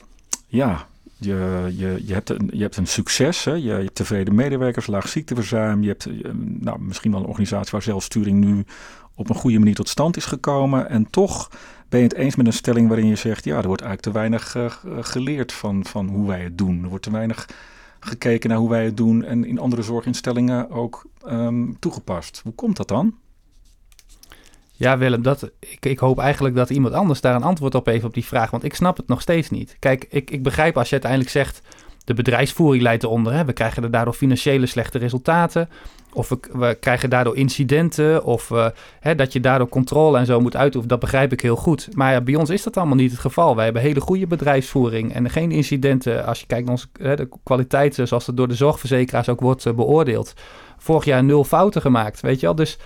[0.47, 0.87] ja,
[1.25, 3.53] je, je, je, hebt een, je hebt een succes, hè?
[3.53, 5.83] Je, hebt tevreden medewerkers, laag ziekteverzuim.
[5.83, 8.65] Je hebt eh, nou, misschien wel een organisatie waar zelfsturing nu
[9.15, 10.89] op een goede manier tot stand is gekomen.
[10.89, 11.51] En toch
[11.89, 14.21] ben je het eens met een stelling waarin je zegt: ja, er wordt eigenlijk te
[14.21, 16.83] weinig uh, geleerd van, van hoe wij het doen.
[16.83, 17.49] Er wordt te weinig
[18.01, 22.41] gekeken naar hoe wij het doen en in andere zorginstellingen ook um, toegepast.
[22.45, 23.15] Hoe komt dat dan?
[24.73, 28.05] Ja, Willem, dat, ik, ik hoop eigenlijk dat iemand anders daar een antwoord op heeft
[28.05, 29.77] op die vraag, want ik snap het nog steeds niet.
[29.79, 31.63] Kijk, ik, ik begrijp als je uiteindelijk zegt,
[32.05, 33.33] de bedrijfsvoering leidt eronder.
[33.33, 33.45] Hè.
[33.45, 35.69] We krijgen er daardoor financiële slechte resultaten.
[36.13, 38.25] Of we, we krijgen daardoor incidenten.
[38.25, 38.67] Of uh,
[39.01, 40.89] hè, dat je daardoor controle en zo moet uitoefenen.
[40.89, 41.89] Dat begrijp ik heel goed.
[41.93, 43.57] Maar bij ons is dat allemaal niet het geval.
[43.57, 46.27] Wij hebben hele goede bedrijfsvoering en geen incidenten.
[46.27, 49.65] Als je kijkt naar onze, hè, de kwaliteit zoals het door de zorgverzekeraars ook wordt
[49.65, 50.35] uh, beoordeeld.
[50.79, 52.55] Vorig jaar nul fouten gemaakt, weet je wel.
[52.55, 52.79] Dus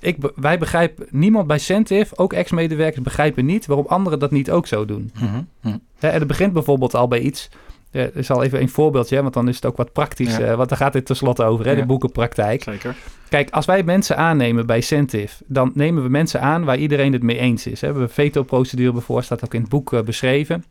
[0.00, 4.66] ik, wij begrijpen, niemand bij Centif, ook ex-medewerkers, begrijpen niet waarom anderen dat niet ook
[4.66, 5.12] zo doen.
[5.20, 5.80] Mm -hmm.
[5.98, 7.50] Hè, en het begint bijvoorbeeld al bij iets
[7.94, 10.36] ja, is al even een voorbeeldje, want dan is het ook wat praktisch.
[10.36, 10.50] Ja.
[10.50, 12.62] Uh, want daar gaat dit tenslotte over, hè, de boekenpraktijk.
[12.62, 12.96] Zeker.
[13.28, 17.22] Kijk, als wij mensen aannemen bij Centif, dan nemen we mensen aan waar iedereen het
[17.22, 17.80] mee eens is.
[17.80, 17.86] Hè.
[17.86, 20.64] We hebben een veto-procedure bijvoorbeeld, staat ook in het boek uh, beschreven.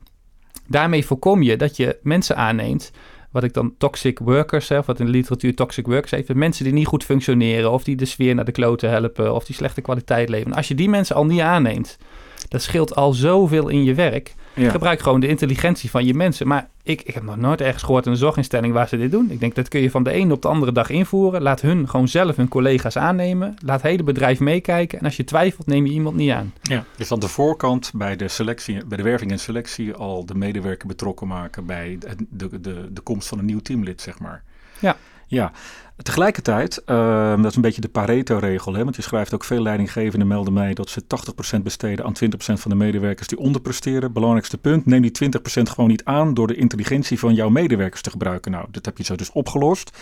[0.67, 2.91] Daarmee voorkom je dat je mensen aanneemt,
[3.34, 6.74] wat ik dan toxic workers, hè, wat in de literatuur toxic workers heeft, mensen die
[6.74, 10.30] niet goed functioneren, of die de sfeer naar de kloten helpen, of die slechte kwaliteit
[10.30, 10.58] leveren.
[10.58, 11.98] Als je die mensen al niet aanneemt,
[12.50, 14.34] dat scheelt al zoveel in je werk.
[14.55, 16.47] Gebruik gewoon de intelligentie van je mensen.
[16.47, 19.31] Maar ik, ik heb nog nooit ergens gehoord in een zorginstelling waar ze dit doen.
[19.31, 21.41] Ik denk dat kun je van de ene op de andere dag invoeren.
[21.41, 23.55] Laat hun gewoon zelf hun collega's aannemen.
[23.65, 24.99] Laat het hele bedrijf meekijken.
[24.99, 26.53] En als je twijfelt, neem je iemand niet aan.
[26.61, 30.35] Ja, dus aan de voorkant bij de, selectie, bij de werving en selectie al de
[30.35, 34.43] medewerker betrokken maken bij de, de, de, de komst van een nieuw teamlid, zeg maar.
[34.79, 34.97] Ja.
[35.27, 35.51] Ja,
[35.97, 38.73] tegelijkertijd, uh, dat is een beetje de Pareto-regel.
[38.73, 41.03] Want je schrijft ook veel leidinggevenden melden mij dat ze
[41.57, 44.13] 80% besteden aan 20% van de medewerkers die onderpresteren.
[44.13, 48.09] Belangrijkste punt, neem die 20% gewoon niet aan door de intelligentie van jouw medewerkers te
[48.09, 48.51] gebruiken.
[48.51, 49.97] Nou, dat heb je zo dus opgelost.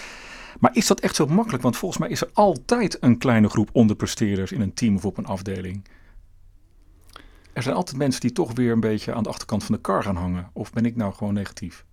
[0.59, 1.63] Maar is dat echt zo makkelijk?
[1.63, 5.17] Want volgens mij is er altijd een kleine groep onderpresteerders in een team of op
[5.17, 5.85] een afdeling.
[7.53, 10.03] Er zijn altijd mensen die toch weer een beetje aan de achterkant van de kar
[10.03, 10.49] gaan hangen.
[10.53, 11.85] Of ben ik nou gewoon negatief?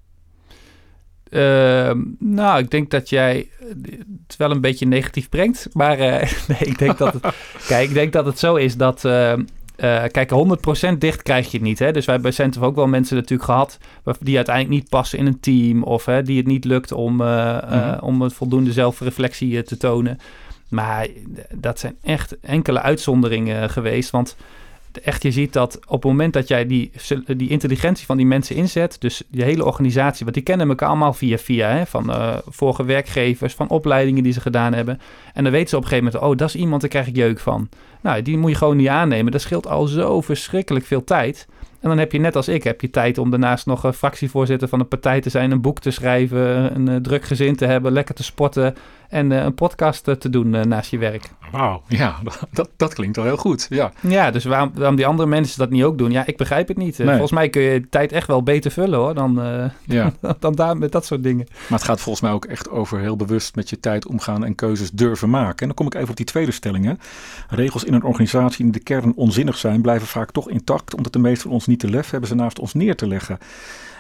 [1.31, 3.49] Ehm, nou, ik denk dat jij
[4.27, 5.69] het wel een beetje negatief brengt.
[5.73, 6.07] Maar uh,
[6.49, 7.35] nee, ik denk dat het.
[7.69, 9.05] kijk, ik denk dat het zo is dat.
[9.05, 10.31] Uh, uh, kijk,
[10.95, 11.79] 100% dicht krijg je het niet.
[11.79, 11.93] Hè?
[11.93, 13.79] Dus wij hebben bij Centrum ook wel mensen natuurlijk gehad.
[14.21, 15.83] die uiteindelijk niet passen in een team.
[15.83, 20.19] of hè, die het niet lukt om, mm om een voldoende zelfreflectie te tonen.
[20.69, 21.07] Maar
[21.55, 24.11] dat zijn echt enkele uitzonderingen geweest.
[24.11, 24.37] Want
[25.03, 26.91] echt, je ziet dat op het moment dat jij die,
[27.27, 31.13] die intelligentie van die mensen inzet, dus die hele organisatie, want die kennen elkaar allemaal
[31.13, 35.01] via via, hè, van uh, vorige werkgevers, van opleidingen die ze gedaan hebben.
[35.35, 37.17] En dan weten ze op een gegeven moment, oh, dat is iemand, daar krijg ik
[37.17, 37.69] jeuk van.
[38.01, 39.33] Nou, die moet je gewoon niet aannemen.
[39.33, 41.47] Dat scheelt al zo verschrikkelijk veel tijd.
[41.81, 44.69] En dan heb je net als ik, heb je tijd om daarnaast nog een fractievoorzitter
[44.69, 47.93] van een partij te zijn, een boek te schrijven, een uh, druk gezin te hebben,
[47.93, 48.75] lekker te sporten
[49.09, 51.31] en uh, een podcast uh, te doen naast je werk.
[51.53, 52.17] Wauw, ja,
[52.53, 53.67] dat, dat klinkt wel heel goed.
[53.71, 56.11] Ja, ja dus waarom, waarom die andere mensen dat niet ook doen?
[56.11, 56.97] Ja, ik begrijp het niet.
[56.97, 59.41] Volgens mij kun je tijd echt wel beter vullen hoor, dan,
[59.85, 60.13] ja.
[60.41, 61.47] dan daar met dat soort dingen.
[61.49, 64.55] Maar het gaat volgens mij ook echt over heel bewust met je tijd omgaan en
[64.55, 65.59] keuzes durven maken.
[65.59, 66.99] En dan kom ik even op die tweede stellingen.
[67.49, 71.13] Regels in een organisatie die in de kern onzinnig zijn, blijven vaak toch intact, omdat
[71.13, 73.39] de meeste van ons niet te lef hebben ze naast ons neer te leggen.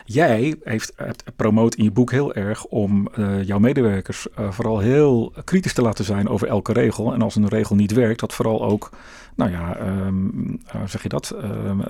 [0.04, 0.94] Jij heeft,
[1.37, 5.83] promoot in je boek heel erg om uh, jouw medewerkers uh, vooral heel kritisch te
[5.83, 7.14] laten zijn over elke regel.
[7.14, 8.90] En als een regel niet werkt, dat vooral ook,
[9.35, 11.35] nou ja, um, uh, zeg je dat,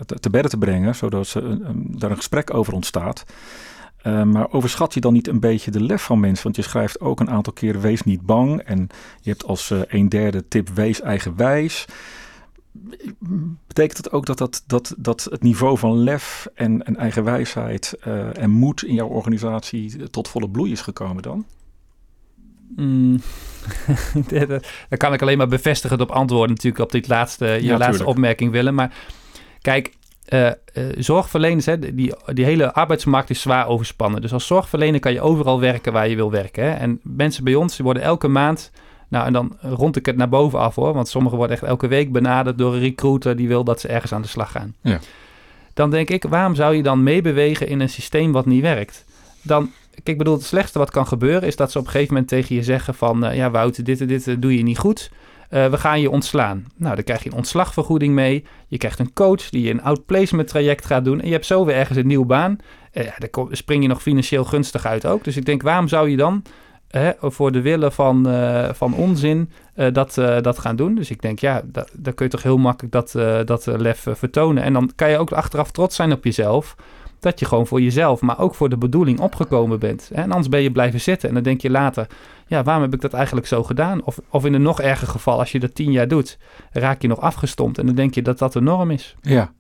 [0.07, 3.25] te, te bedden te brengen, zodat ze, daar een gesprek over ontstaat.
[4.03, 6.45] maar overschat je dan niet een beetje de lef van mensen?
[6.45, 8.61] Want je schrijft ook een aantal keren: wees niet bang.
[8.61, 8.89] En
[9.21, 11.87] je hebt als een derde tip: wees eigenwijs
[13.67, 18.43] betekent het ook dat, dat, dat, dat het niveau van lef en, en eigenwijsheid uh,
[18.43, 21.47] en moed in jouw organisatie tot volle bloei is gekomen dan?
[22.77, 23.21] Mm.
[24.89, 28.07] Daar kan ik alleen maar bevestigen op antwoorden natuurlijk op dit laatste, je ja, laatste
[28.07, 28.75] opmerking willen.
[28.75, 28.95] Maar
[29.61, 29.97] kijk,
[30.29, 30.53] uh, uh,
[30.99, 34.21] zorgverleners, hè, die, die hele arbeidsmarkt is zwaar overspannen.
[34.21, 36.65] Dus als zorgverlener kan je overal werken waar je wil werken.
[36.65, 36.71] Hè.
[36.71, 38.71] En mensen bij ons die worden elke maand
[39.09, 40.95] nou, en dan rond ik het naar boven af hoor.
[40.95, 44.13] Want sommigen worden echt elke week benaderd door een recruiter die wil dat ze ergens
[44.13, 44.75] aan de slag gaan.
[44.81, 44.99] Ja.
[45.75, 49.05] Dan denk ik, waarom zou je dan meebewegen in een systeem wat niet werkt?
[49.43, 52.13] Dan, kijk, ik bedoel, het slechtste wat kan gebeuren is dat ze op een gegeven
[52.13, 53.25] moment tegen je zeggen van...
[53.25, 55.11] Uh, ja, Wouter, dit en dit uh, doe je niet goed.
[55.51, 56.67] Uh, we gaan je ontslaan.
[56.77, 58.45] Nou, dan krijg je een ontslagvergoeding mee.
[58.67, 61.21] Je krijgt een coach die je een outplacement traject gaat doen.
[61.21, 62.59] En je hebt zo weer ergens een nieuwe baan.
[62.93, 65.25] ja, dan spring je nog financieel gunstig uit ook.
[65.25, 66.43] Dus ik denk, waarom zou je dan
[67.21, 70.95] voor de willen van, uh, van onzin uh, dat, uh, dat gaan doen.
[70.95, 73.13] Dus ik denk, ja, dan kun je toch heel makkelijk dat,
[73.47, 74.63] dat lef vertonen.
[74.63, 76.77] En dan kan je ook achteraf trots zijn op jezelf.
[77.21, 80.11] Dat je gewoon voor jezelf, maar ook voor de bedoeling opgekomen bent.
[80.13, 81.29] En anders ben je blijven zitten.
[81.29, 82.07] En dan denk je later,
[82.49, 84.03] ja, waarom heb ik dat eigenlijk zo gedaan?
[84.05, 86.39] Of, of in een nog erger geval, als je dat tien jaar doet,
[86.71, 87.79] raak je nog afgestompt.
[87.79, 89.17] En dan denk je dat dat de norm is.
[89.21, 89.53] Ja,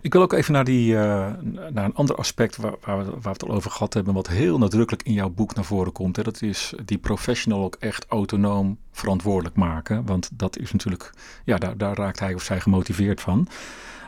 [0.00, 1.00] ik wil ook even naar, die, uh,
[1.70, 4.28] naar een ander aspect waar, waar, we, waar we het al over gehad hebben, wat
[4.28, 6.16] heel nadrukkelijk in jouw boek naar voren komt.
[6.16, 6.22] Hè.
[6.22, 10.06] Dat is die professional ook echt autonoom verantwoordelijk maken.
[10.06, 11.10] Want dat is natuurlijk,
[11.44, 13.48] ja, daar, daar raakt hij of zij gemotiveerd van.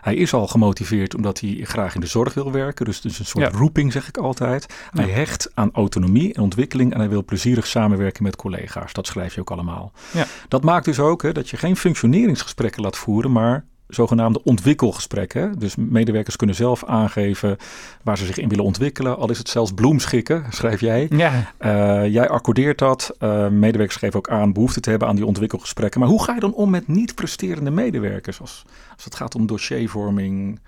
[0.05, 2.85] Hij is al gemotiveerd omdat hij graag in de zorg wil werken.
[2.85, 4.67] Dus het is een soort roeping, zeg ik altijd.
[4.91, 8.93] Hij hecht aan autonomie en ontwikkeling en hij wil plezierig samenwerken met collega's.
[8.93, 9.93] Dat schrijf je ook allemaal.
[10.13, 10.27] Ja.
[10.49, 15.59] Dat maakt dus ook hè, dat je geen functioneringsgesprekken laat voeren, maar zogenaamde ontwikkelgesprekken.
[15.59, 17.57] Dus medewerkers kunnen zelf aangeven
[18.03, 19.17] waar ze zich in willen ontwikkelen.
[19.17, 21.07] Al is het zelfs bloemschikken, schrijf jij.
[21.11, 21.53] Ja.
[21.61, 23.17] Uh, jij accordeert dat.
[23.21, 26.01] Uh, medewerkers geven ook aan behoefte te hebben aan die ontwikkelgesprekken.
[26.01, 29.47] Maar hoe ga je dan om met niet presterende medewerkers als, als het gaat om
[29.47, 30.61] dossiervorming?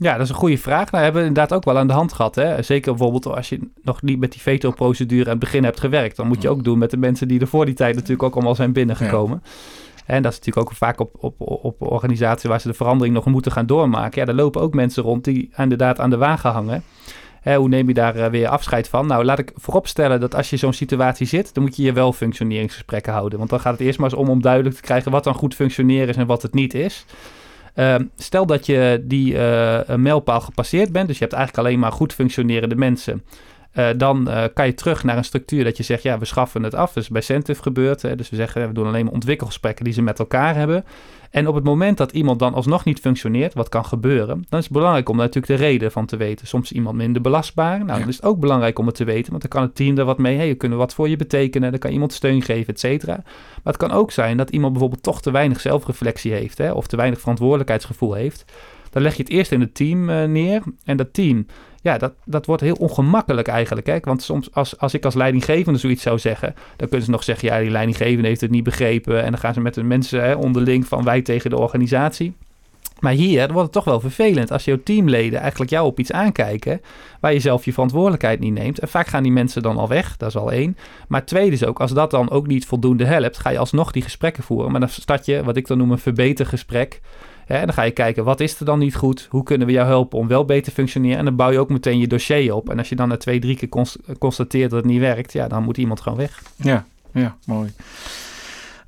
[0.00, 0.90] Ja, dat is een goede vraag.
[0.90, 2.34] Nou, hebben we inderdaad ook wel aan de hand gehad.
[2.34, 2.62] Hè?
[2.62, 6.16] Zeker bijvoorbeeld als je nog niet met die veto-procedure aan het begin hebt gewerkt.
[6.16, 8.34] Dan moet je ook doen met de mensen die er voor die tijd natuurlijk ook
[8.34, 9.42] allemaal zijn binnengekomen.
[9.42, 9.50] Ja.
[10.06, 13.24] En dat is natuurlijk ook vaak op, op, op organisaties waar ze de verandering nog
[13.24, 14.20] moeten gaan doormaken.
[14.20, 16.82] Ja, daar lopen ook mensen rond die inderdaad aan de wagen hangen.
[17.40, 19.06] Hè, hoe neem je daar uh, weer afscheid van?
[19.06, 22.12] Nou, laat ik vooropstellen dat als je zo'n situatie zit, dan moet je je wel
[22.12, 23.38] functioneringsgesprekken houden.
[23.38, 25.54] Want dan gaat het eerst maar eens om om duidelijk te krijgen wat dan goed
[25.54, 27.04] functioneren is en wat het niet is.
[27.78, 31.92] Ehm, stel dat je die uh, mijlpaal gepasseerd bent, dus je hebt eigenlijk alleen maar
[31.92, 33.22] goed functionerende mensen.
[33.74, 36.62] Uh, dan uh, kan je terug naar een structuur dat je zegt, ja, we schaffen
[36.62, 36.92] het af.
[36.92, 38.02] Dus bij Centif gebeurt.
[38.02, 40.84] Hè, dus we zeggen, we doen alleen maar ontwikkelgesprekken die ze met elkaar hebben.
[41.30, 44.64] En op het moment dat iemand dan alsnog niet functioneert, wat kan gebeuren, dan is
[44.64, 46.46] het belangrijk om daar natuurlijk de reden van te weten.
[46.46, 47.84] Soms is iemand minder belastbaar.
[47.84, 49.98] Nou, dan is het ook belangrijk om het te weten, want dan kan het team
[49.98, 50.36] er wat mee.
[50.36, 51.70] Hey, kunnen wat voor je betekenen.
[51.70, 53.14] Dan kan iemand steun geven, et cetera.
[53.24, 56.86] Maar het kan ook zijn dat iemand bijvoorbeeld toch te weinig zelfreflectie heeft, hè, of
[56.86, 58.44] te weinig verantwoordelijkheidsgevoel heeft.
[58.90, 60.62] Dan leg je het eerst in het team uh, neer.
[60.84, 61.46] En dat team,
[61.82, 63.86] ja, dat, dat wordt heel ongemakkelijk eigenlijk.
[63.86, 63.98] Hè?
[64.00, 67.48] Want soms, als, als ik als leidinggevende zoiets zou zeggen, dan kunnen ze nog zeggen:
[67.48, 69.22] ja, die leidinggevende heeft het niet begrepen.
[69.22, 72.34] En dan gaan ze met de mensen hè, onderling van wij tegen de organisatie.
[73.00, 76.80] Maar hier wordt het toch wel vervelend als jouw teamleden eigenlijk jou op iets aankijken
[77.20, 78.78] waar je zelf je verantwoordelijkheid niet neemt.
[78.78, 80.76] En vaak gaan die mensen dan al weg, dat is al één.
[81.08, 84.02] Maar tweede is ook, als dat dan ook niet voldoende helpt, ga je alsnog die
[84.02, 84.70] gesprekken voeren.
[84.70, 87.00] Maar dan start je, wat ik dan noem een verbetergesprek.
[87.56, 89.26] En dan ga je kijken, wat is er dan niet goed?
[89.30, 91.18] Hoe kunnen we jou helpen om wel beter te functioneren?
[91.18, 92.70] En dan bouw je ook meteen je dossier op.
[92.70, 93.68] En als je dan na twee, drie keer
[94.18, 96.42] constateert dat het niet werkt, ja, dan moet iemand gewoon weg.
[96.56, 97.72] Ja, ja, mooi.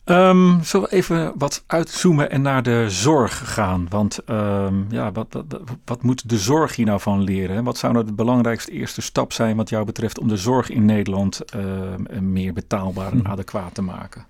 [0.04, 3.86] Um, zullen we even wat uitzoomen en naar de zorg gaan?
[3.88, 7.64] Want um, ja, wat, wat, wat, moet de zorg hier nou van leren?
[7.64, 10.84] Wat zou nou de belangrijkste eerste stap zijn wat jou betreft om de zorg in
[10.84, 13.26] Nederland uh, meer betaalbaar en hm.
[13.26, 14.26] adequaat te maken?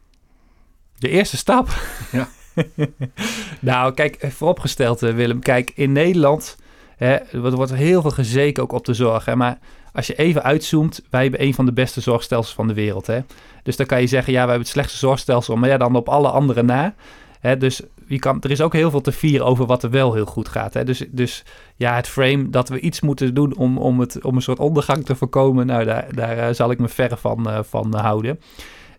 [0.98, 1.68] De eerste stap?
[2.12, 2.28] Ja.
[3.60, 5.40] nou, kijk, vooropgesteld eh, Willem.
[5.40, 6.56] Kijk, in Nederland
[6.96, 9.24] hè, er wordt heel veel gezeken ook op de zorg.
[9.24, 9.58] Hè, maar
[9.92, 13.06] als je even uitzoomt, wij hebben een van de beste zorgstelsels van de wereld.
[13.06, 13.20] Hè?
[13.62, 16.08] Dus dan kan je zeggen, ja, wij hebben het slechtste zorgstelsel, maar ja, dan op
[16.08, 16.94] alle andere na.
[17.40, 17.56] Hè?
[17.56, 17.82] Dus
[18.18, 20.74] kan, er is ook heel veel te vieren over wat er wel heel goed gaat.
[20.74, 20.84] Hè?
[20.84, 21.44] Dus, dus
[21.76, 25.04] ja, het frame dat we iets moeten doen om, om, het, om een soort ondergang
[25.04, 28.40] te voorkomen, nou, daar, daar uh, zal ik me ver van, van houden.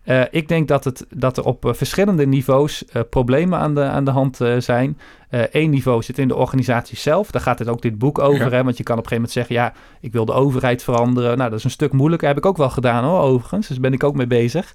[0.04, 4.10] Uh, ik denk dat, het, dat er op verschillende niveaus problemen aan de, aan de
[4.10, 4.98] hand zijn.
[5.50, 7.30] Eén niveau zit in de organisatie zelf.
[7.30, 8.52] Daar gaat het ook dit boek over.
[8.52, 8.64] Hè?
[8.64, 11.36] Want je kan op een gegeven moment zeggen: ja, ik wil de overheid veranderen.
[11.36, 12.28] Nou, dat is een stuk moeilijker.
[12.28, 13.68] Heb ik ook wel gedaan hoor, overigens.
[13.68, 14.72] Dus ben ik ook mee bezig.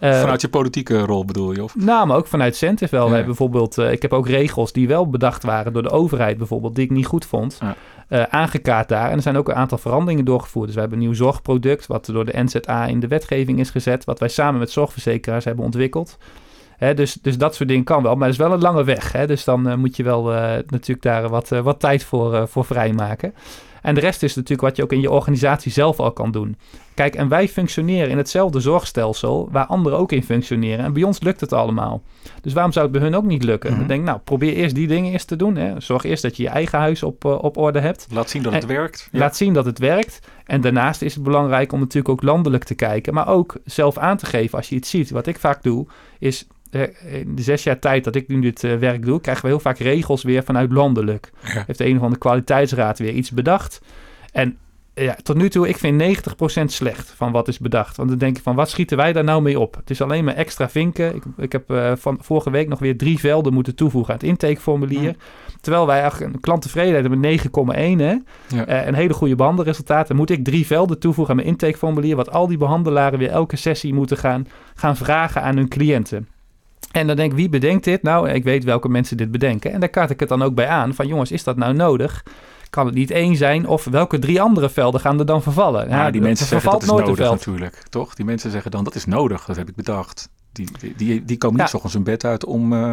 [0.00, 1.62] Vanuit je politieke rol bedoel je?
[1.62, 1.76] Of?
[1.76, 3.16] Nou, maar ook vanuit Centif wel.
[3.16, 3.24] Ja.
[3.24, 6.90] Bijvoorbeeld, ik heb ook regels die wel bedacht waren door de overheid, bijvoorbeeld, die ik
[6.90, 7.58] niet goed vond.
[7.60, 7.76] Ja.
[8.08, 9.10] Uh, aangekaart daar.
[9.10, 10.66] En er zijn ook een aantal veranderingen doorgevoerd.
[10.66, 14.04] Dus we hebben een nieuw zorgproduct, wat door de NZA in de wetgeving is gezet,
[14.04, 16.18] wat wij samen met zorgverzekeraars hebben ontwikkeld.
[16.94, 18.14] Dus, dus dat soort dingen kan wel.
[18.14, 19.12] Maar het is wel een lange weg.
[19.12, 19.26] Hè?
[19.26, 23.34] Dus dan uh, moet je wel uh, natuurlijk daar wat, wat tijd voor, voor vrijmaken.
[23.86, 26.56] En de rest is natuurlijk wat je ook in je organisatie zelf al kan doen.
[26.94, 30.84] Kijk, en wij functioneren in hetzelfde zorgstelsel waar anderen ook in functioneren.
[30.84, 32.02] En bij ons lukt het allemaal.
[32.42, 33.70] Dus waarom zou het bij hun ook niet lukken?
[33.70, 33.86] Mm -hmm.
[33.86, 35.56] Dan denk nou, probeer eerst die dingen eerst te doen.
[35.56, 35.80] Hè.
[35.80, 38.06] Zorg eerst dat je je eigen huis op, uh, op orde hebt.
[38.10, 39.08] Laat zien dat het werkt.
[39.12, 39.18] Ja.
[39.18, 40.18] Laat zien dat het werkt.
[40.44, 43.14] En daarnaast is het belangrijk om natuurlijk ook landelijk te kijken.
[43.14, 45.10] Maar ook zelf aan te geven als je iets ziet.
[45.10, 45.86] Wat ik vaak doe,
[46.18, 49.50] is in de zes jaar tijd dat ik nu dit uh, werk doe, krijgen we
[49.50, 51.30] heel vaak regels weer vanuit landelijk.
[51.42, 51.62] Ja.
[51.66, 53.80] Heeft de een of andere kwaliteitsraad weer iets bedacht.
[54.32, 54.58] En
[55.02, 56.02] ja, tot nu toe, ik vind
[56.60, 57.96] 90% slecht van wat is bedacht.
[57.96, 59.74] Want dan denk ik van, wat schieten wij daar nou mee op?
[59.74, 61.14] Het is alleen maar extra vinken.
[61.14, 64.28] Ik, ik heb uh, van vorige week nog weer drie velden moeten toevoegen aan het
[64.28, 65.02] intakeformulier.
[65.02, 65.14] Ja.
[65.60, 68.02] Terwijl wij eigenlijk een klanttevredenheid hebben 9,1.
[68.02, 68.16] Hè?
[68.56, 68.68] Ja.
[68.68, 70.08] Uh, een hele goede behandelresultaat.
[70.08, 72.16] Dan moet ik drie velden toevoegen aan mijn intakeformulier.
[72.16, 76.28] Wat al die behandelaren weer elke sessie moeten gaan, gaan vragen aan hun cliënten.
[76.92, 78.02] En dan denk ik, wie bedenkt dit?
[78.02, 79.72] Nou, ik weet welke mensen dit bedenken.
[79.72, 80.94] En daar kaart ik het dan ook bij aan.
[80.94, 82.22] Van jongens, is dat nou nodig?
[82.70, 83.66] Kan het niet één zijn?
[83.66, 85.88] Of welke drie andere velden gaan er dan vervallen?
[85.88, 88.14] Ja, ja die mensen zeggen dat is nodig natuurlijk, toch?
[88.14, 90.28] Die mensen zeggen dan, dat is nodig, dat heb ik bedacht.
[90.56, 91.74] Die, die, die, komen niet ja.
[91.74, 92.92] ochtends hun bed uit om, uh,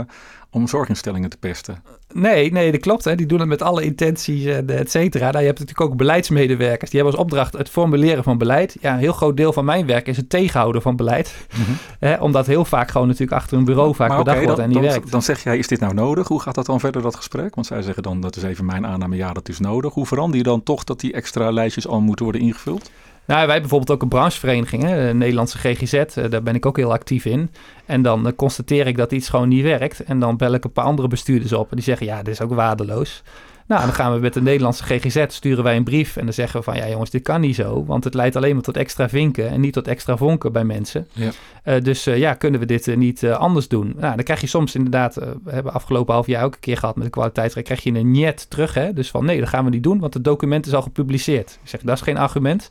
[0.49, 1.83] om zorginstellingen te pesten.
[2.13, 3.03] Nee, nee, dat klopt.
[3.03, 3.15] Hè.
[3.15, 5.25] Die doen het met alle intenties, et cetera.
[5.25, 6.89] Nou, je hebt natuurlijk ook beleidsmedewerkers.
[6.91, 8.77] Die hebben als opdracht het formuleren van beleid.
[8.81, 11.47] Ja, een heel groot deel van mijn werk is het tegenhouden van beleid.
[11.57, 11.77] Mm-hmm.
[11.99, 14.69] Hè, omdat heel vaak gewoon natuurlijk achter een bureau vaak maar bedacht okay, wordt dan,
[14.69, 15.11] en niet dan, werkt.
[15.11, 16.27] Dan zeg jij, is dit nou nodig?
[16.27, 17.55] Hoe gaat dat dan verder, dat gesprek?
[17.55, 19.93] Want zij zeggen dan, dat is even mijn aanname, ja, dat is nodig.
[19.93, 22.91] Hoe verander je dan toch dat die extra lijstjes al moeten worden ingevuld?
[23.25, 25.93] Nou, wij hebben bijvoorbeeld ook een branchevereniging, hè, de Nederlandse GGZ.
[25.93, 27.51] Uh, daar ben ik ook heel actief in.
[27.85, 30.03] En dan uh, constateer ik dat iets gewoon niet werkt.
[30.03, 31.69] En dan bel ik een paar andere bestuurders op.
[31.69, 33.23] En die zeggen, ja, dit is ook waardeloos.
[33.67, 36.17] Nou, dan gaan we met de Nederlandse GGZ, sturen wij een brief.
[36.17, 37.85] En dan zeggen we van, ja jongens, dit kan niet zo.
[37.85, 41.07] Want het leidt alleen maar tot extra vinken en niet tot extra vonken bij mensen.
[41.11, 41.31] Ja.
[41.65, 43.93] Uh, dus ja, kunnen we dit niet anders doen?
[43.97, 46.95] Nou, dan krijg je soms inderdaad, we hebben afgelopen half jaar ook een keer gehad
[46.95, 48.73] met de kwaliteitsrecht, krijg je een niet terug.
[48.73, 48.93] Hè?
[48.93, 51.59] Dus van, nee, dat gaan we niet doen, want het document is al gepubliceerd.
[51.63, 52.69] Ik zeg, dat is geen argument.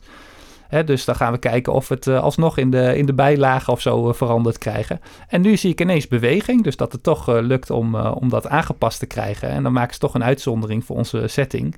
[0.73, 3.13] He, dus dan gaan we kijken of we het uh, alsnog in de, in de
[3.13, 5.01] bijlagen of zo uh, veranderd krijgen.
[5.27, 8.47] En nu zie ik ineens beweging, dus dat het toch uh, lukt om, om dat
[8.47, 9.49] aangepast te krijgen.
[9.49, 11.75] En dan maken ze toch een uitzondering voor onze setting.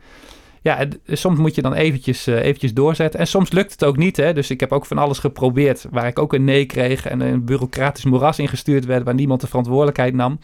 [0.61, 3.19] Ja, soms moet je dan eventjes, eventjes doorzetten.
[3.19, 4.17] En soms lukt het ook niet.
[4.17, 4.33] Hè?
[4.33, 7.45] Dus ik heb ook van alles geprobeerd waar ik ook een nee kreeg en een
[7.45, 10.39] bureaucratisch moeras ingestuurd werd waar niemand de verantwoordelijkheid nam.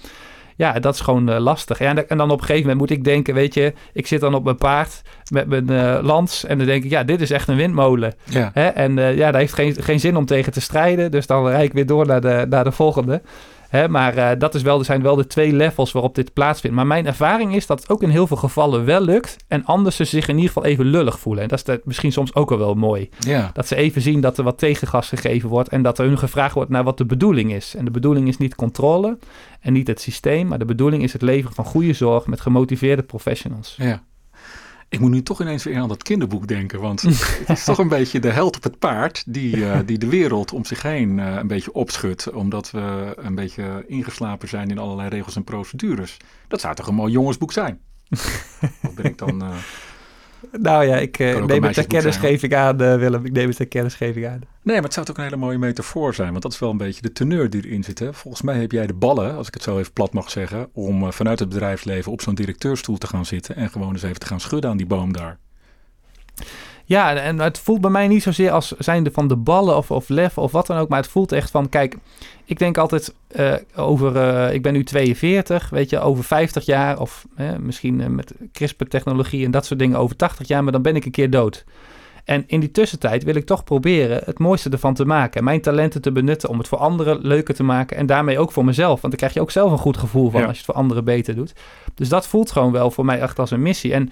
[0.62, 1.80] Ja, dat is gewoon uh, lastig.
[1.80, 4.20] Ja, en, en, dan op een gegeven moment moet ik denken, weet je, ik zit
[4.20, 7.32] dan op mijn paard met mijn uh, lans en dan denk ik, ja, dit is
[7.32, 8.14] echt een windmolen.
[8.24, 8.52] Ja.
[8.54, 8.68] Hè?
[8.68, 11.64] En uh, ja, daar heeft geen, geen zin om tegen te strijden, dus dan rijd
[11.64, 13.22] ik weer door naar de, naar de volgende.
[13.72, 16.76] Hè, maar uh, dat is wel, zijn wel de twee levels waarop dit plaatsvindt.
[16.76, 19.38] Maar mijn ervaring is dat het ook in heel veel gevallen wel lukt.
[19.48, 21.44] En anders ze zich in ieder geval even lullig voelen.
[21.44, 23.10] En dat is misschien soms ook al wel mooi.
[23.20, 23.50] Ja.
[23.54, 25.70] Dat ze even zien dat er wat tegengas gegeven wordt.
[25.70, 27.76] En dat er hun gevraagd wordt naar wat de bedoeling is.
[27.76, 29.18] En de bedoeling is niet controle
[29.62, 30.48] en niet het systeem.
[30.48, 33.76] Maar de bedoeling is het leveren van goede zorg met gemotiveerde professionals.
[33.78, 34.04] Ja.
[34.92, 36.80] Ik moet nu toch ineens weer aan dat kinderboek denken.
[36.80, 37.02] Want
[37.46, 40.54] het is toch een beetje de held op het paard die, uh, die de wereld
[40.54, 42.32] om zich heen uh, een beetje opschudt.
[42.32, 46.18] Omdat we een beetje ingeslapen zijn in allerlei regels en procedures.
[46.48, 47.80] Dat zou toch een mooi jongensboek zijn?
[48.82, 49.44] Wat ben ik dan...
[49.44, 49.56] Uh,
[50.52, 53.26] nou ja, ik uh, neem het ter kennisgeving aan, uh, Willem.
[53.26, 54.42] Ik neem het ter kennisgeving aan.
[54.62, 56.32] Nee, maar het zou ook een hele mooie metafoor zijn.
[56.32, 58.00] Want dat is wel een beetje de teneur die erin zit.
[58.00, 58.14] Hè?
[58.14, 60.70] Volgens mij heb jij de ballen, als ik het zo even plat mag zeggen...
[60.74, 63.56] om uh, vanuit het bedrijfsleven op zo'n directeurstoel te gaan zitten...
[63.56, 65.38] en gewoon eens even te gaan schudden aan die boom daar.
[66.92, 70.10] Ja, en het voelt bij mij niet zozeer als zijnde van de ballen of, of
[70.10, 70.90] lef of wat dan ook.
[70.90, 71.98] Maar het voelt echt van, kijk,
[72.46, 77.00] ik denk altijd uh, over, uh, ik ben nu 42, weet je, over 50 jaar
[77.00, 77.26] of
[77.60, 81.12] misschien met CRISPR-technologie en dat soort dingen over 80 jaar, maar dan ben ik een
[81.12, 81.66] keer dood.
[82.24, 85.44] En in die tussentijd wil ik toch proberen het mooiste ervan te maken.
[85.44, 87.98] Mijn talenten te benutten om het voor anderen leuker te maken.
[87.98, 89.02] En daarmee ook voor mezelf.
[89.02, 91.04] Want dan krijg je ook zelf een goed gevoel van als je het voor anderen
[91.04, 91.54] beter doet.
[91.96, 93.94] Dus dat voelt gewoon wel voor mij echt als een missie.
[93.94, 94.12] En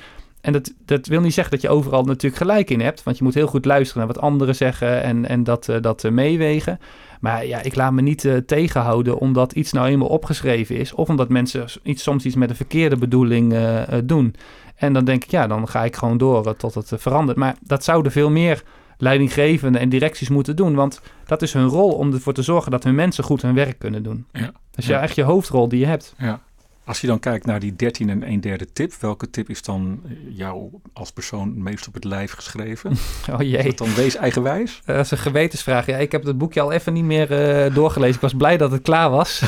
[0.50, 3.04] en dat, dat wil niet zeggen dat je overal natuurlijk gelijk in hebt.
[3.04, 6.04] Want je moet heel goed luisteren naar wat anderen zeggen en, en dat, uh, dat
[6.04, 6.80] uh, meewegen.
[7.20, 10.94] Maar ja, ik laat me niet uh, tegenhouden omdat iets nou eenmaal opgeschreven is.
[10.94, 13.56] Of omdat mensen iets, soms iets met een verkeerde bedoeling
[14.04, 14.36] doen.
[14.76, 17.38] En dan denk ik, ja, dan ga ik gewoon door tot het verandert.
[17.38, 18.64] Maar dat zouden veel meer
[18.98, 20.76] leidinggevenden en directies moeten doen.
[20.76, 23.80] Want dat is hun rol om ervoor te zorgen dat hun mensen goed hun werk
[23.80, 24.26] kunnen doen.
[24.32, 24.42] Ja.
[24.42, 25.02] Dat is ja.
[25.02, 26.14] echt je hoofdrol die je hebt.
[26.18, 26.40] Ja.
[26.90, 30.02] Als je dan kijkt naar die 13 en 1 derde tip, welke tip is dan
[30.30, 32.92] jou als persoon meest op het lijf geschreven?
[33.34, 33.64] Oh jee.
[33.64, 34.82] Is dan wees eigenwijs?
[34.82, 35.86] Uh, dat is een gewetensvraag.
[35.86, 37.32] Ja, ik heb het boekje al even niet meer
[37.68, 38.16] uh, doorgelezen.
[38.16, 39.40] Ik was blij dat het klaar was.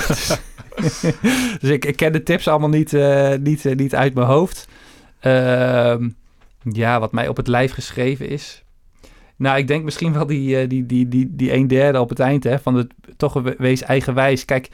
[1.61, 4.67] dus ik, ik, ken de tips allemaal niet, uh, niet, niet uit mijn hoofd.
[5.19, 6.09] Ehm,
[6.63, 8.63] ja, wat mij op het lijf geschreven is.
[9.35, 12.43] Nou, ik denk misschien wel die, die, die, die, die een derde op het eind,
[12.43, 14.45] hè, van het toch wees eigenwijs.
[14.45, 14.69] Kijk,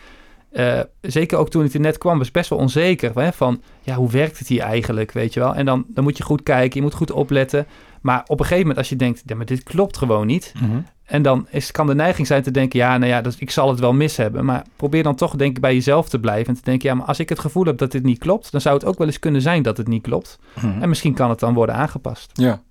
[0.58, 3.12] uh, zeker ook toen het er net kwam, was best wel onzeker.
[3.20, 3.32] Hè?
[3.32, 5.56] Van, ja, hoe werkt het hier eigenlijk, weet je wel?
[5.56, 7.67] En dan, dan moet je goed kijken, je moet goed opletten.
[8.02, 10.54] Maar op een gegeven moment als je denkt, ja, maar dit klopt gewoon niet.
[10.62, 13.52] Mm En dan is, kan de neiging zijn te denken, ja, nou ja, dat, ik
[13.52, 14.46] zal het wel mis hebben.
[14.46, 16.48] Maar probeer dan toch denk ik bij jezelf te blijven.
[16.48, 18.52] En te denken, ja, maar als ik het gevoel heb dat dit niet klopt...
[18.52, 20.39] dan zou het ook wel eens kunnen zijn dat het niet klopt.
[20.62, 22.32] Mm En misschien kan het dan worden aangepast.
[22.34, 22.62] Ja.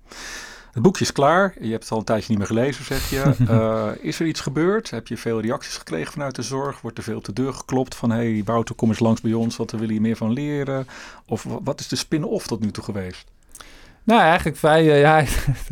[0.77, 1.53] Het boekje is klaar.
[1.59, 3.33] Je hebt het al een tijdje niet meer gelezen, zeg je.
[3.49, 4.89] Uh, is er iets gebeurd?
[4.89, 6.81] Heb je veel reacties gekregen vanuit de zorg?
[6.81, 8.09] Wordt er veel te deur geklopt van...
[8.09, 10.87] hé, hey, Wouter, kom eens langs bij ons, want we willen hier meer van leren?
[11.25, 13.25] Of wat is de spin-off tot nu toe geweest?
[14.03, 14.85] Nou, eigenlijk vrij...
[14.85, 15.19] Uh, ja,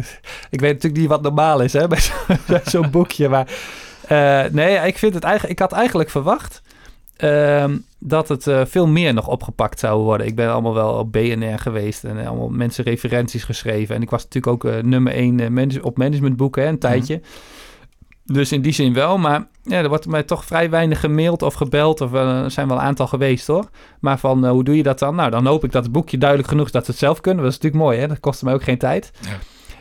[0.56, 2.02] ik weet natuurlijk niet wat normaal is hè, bij
[2.66, 3.30] zo'n boekje.
[3.30, 3.48] Maar
[4.12, 6.62] uh, nee, ik, vind het eigenlijk, ik had eigenlijk verwacht...
[7.16, 10.28] Ehm, dat het uh, veel meer nog opgepakt zou worden.
[10.28, 13.96] Ik ben allemaal wel op BNR geweest en uh, allemaal mensen referenties geschreven.
[13.96, 16.80] En ik was natuurlijk ook uh, nummer één manage op managementboeken een mhm.
[16.80, 17.22] tijdje.
[18.26, 21.54] Dus in die zin wel, maar ja, er wordt mij toch vrij weinig gemaild of
[21.54, 22.02] gebeld.
[22.02, 23.70] Of er zijn wel een aantal geweest hoor.
[24.00, 25.16] Maar van hoe doe je dat dan?
[25.16, 27.44] Nou, dan hoop ik dat het boekje duidelijk genoeg is dat ze het zelf kunnen.
[27.44, 29.12] Dat is natuurlijk mooi hè, dat kostte mij ook geen tijd.
[29.22, 29.38] Ja.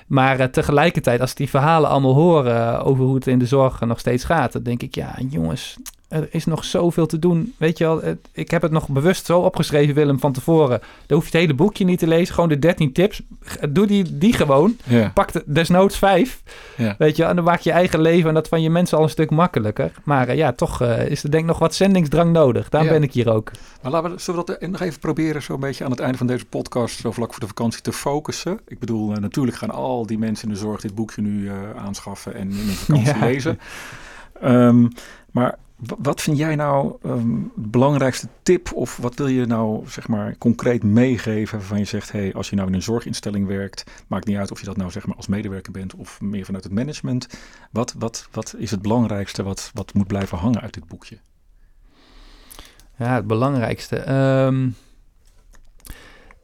[0.07, 4.25] Maar tegelijkertijd, als die verhalen allemaal horen over hoe het in de zorg nog steeds
[4.25, 5.77] gaat, dan denk ik, ja, jongens,
[6.09, 7.55] er is nog zoveel te doen.
[7.59, 10.81] Weet je wel, ik heb het nog bewust zo opgeschreven, Willem, van tevoren.
[11.07, 12.35] Dan hoef je het hele boekje niet te lezen.
[12.35, 13.23] Gewoon de 13 tips.
[13.69, 14.77] Doe die, die gewoon.
[15.15, 16.43] Pak de, desnoods vijf.
[16.77, 16.95] Ja.
[16.99, 19.11] Weet je, en dan maak je eigen leven en dat van je mensen al een
[19.11, 19.93] stuk makkelijker.
[20.05, 22.69] Maar uh, ja, toch uh, is er denk ik nog wat zendingsdrang nodig.
[22.69, 23.51] Daarom ben ik hier ook.
[23.83, 26.19] Maar laten we, zullen we dat nog even proberen, zo een beetje aan het einde
[26.19, 28.61] van deze podcast, zo vlak voor de vakantie, te focussen.
[28.67, 32.35] Ik bedoel, uh, natuurlijk gaan al die mensen in de zorg dit boekje nu aanschaffen
[32.35, 33.59] en in de vakantie lezen.
[34.45, 34.89] Um,
[35.31, 40.09] maar wat vind jij nou um, de belangrijkste tip of wat wil je nou zeg
[40.09, 44.27] maar concreet meegeven waarvan je zegt, hey, als je nou in een zorginstelling werkt, maakt
[44.27, 46.73] niet uit of je dat nou zeg maar als medewerker bent of meer vanuit het
[46.73, 47.29] management.
[47.71, 51.19] Wat, wat, wat is het belangrijkste wat, wat moet blijven hangen uit dit boekje?
[52.99, 54.13] Ja, het belangrijkste.
[54.13, 54.77] Um,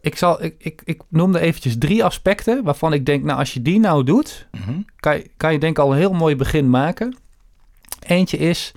[0.01, 3.63] ik, zal, ik, ik, ik noemde eventjes drie aspecten waarvan ik denk, nou als je
[3.63, 6.71] die nou doet, mm kan, je, kan je denk ik al een heel mooi begin
[6.71, 7.17] maken.
[8.01, 8.73] Eentje is,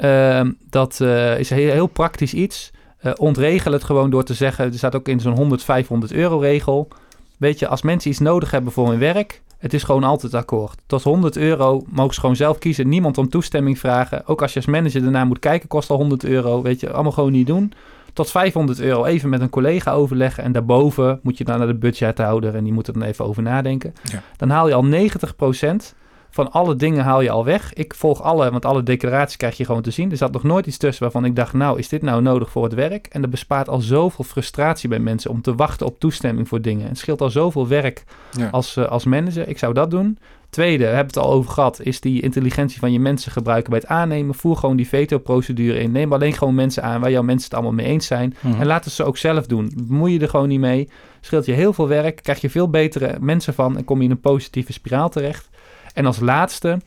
[0.00, 2.70] Ehm, dat uh, is heel, heel, praktisch iets.
[3.02, 6.38] Uh, ontregel het gewoon door te zeggen, er staat ook in zo'n 100, 500 euro
[6.38, 6.88] regel.
[7.36, 10.78] Weet je, als mensen iets nodig hebben voor hun werk, het is gewoon altijd akkoord.
[10.86, 12.88] Tot 100 euro mogen ze gewoon zelf kiezen.
[12.88, 14.26] Niemand om toestemming vragen.
[14.26, 16.62] Ook als je als manager daarna moet kijken, kost al 100 euro.
[16.62, 17.72] Weet je, allemaal gewoon niet doen.
[18.12, 20.44] tot 500 euro even met een collega overleggen.
[20.44, 23.42] En daarboven moet je dan naar de budgethouder en die moet er dan even over
[23.42, 23.94] nadenken.
[24.02, 24.22] Ja.
[24.36, 25.94] Dan haal je al 90%
[26.30, 27.72] van alle dingen haal je al weg.
[27.72, 30.10] Ik volg alle, want alle declaraties krijg je gewoon te zien.
[30.10, 32.64] Er zat nog nooit iets tussen waarvan ik dacht, nou, is dit nou nodig voor
[32.64, 33.06] het werk?
[33.06, 36.88] En dat bespaart al zoveel frustratie bij mensen om te wachten op toestemming voor dingen.
[36.88, 38.48] Het scheelt al zoveel werk Ja.
[38.50, 39.48] als, eh, als manager.
[39.48, 40.18] Ik zou dat doen.
[40.50, 43.78] Tweede, we hebben het al over gehad, is die intelligentie van je mensen gebruiken bij
[43.80, 44.34] het aannemen.
[44.34, 45.92] Voer gewoon die veto-procedure in.
[45.92, 48.34] Neem alleen gewoon mensen aan waar jouw mensen het allemaal mee eens zijn.
[48.40, 48.60] Mhm.
[48.60, 49.72] En laat het ze ook zelf doen.
[49.82, 50.88] Bemoei je er gewoon niet mee.
[51.20, 52.22] Scheelt je heel veel werk.
[52.22, 53.76] Krijg je veel betere mensen van.
[53.76, 55.48] En kom je in een positieve spiraal terecht.
[55.94, 56.78] En als laatste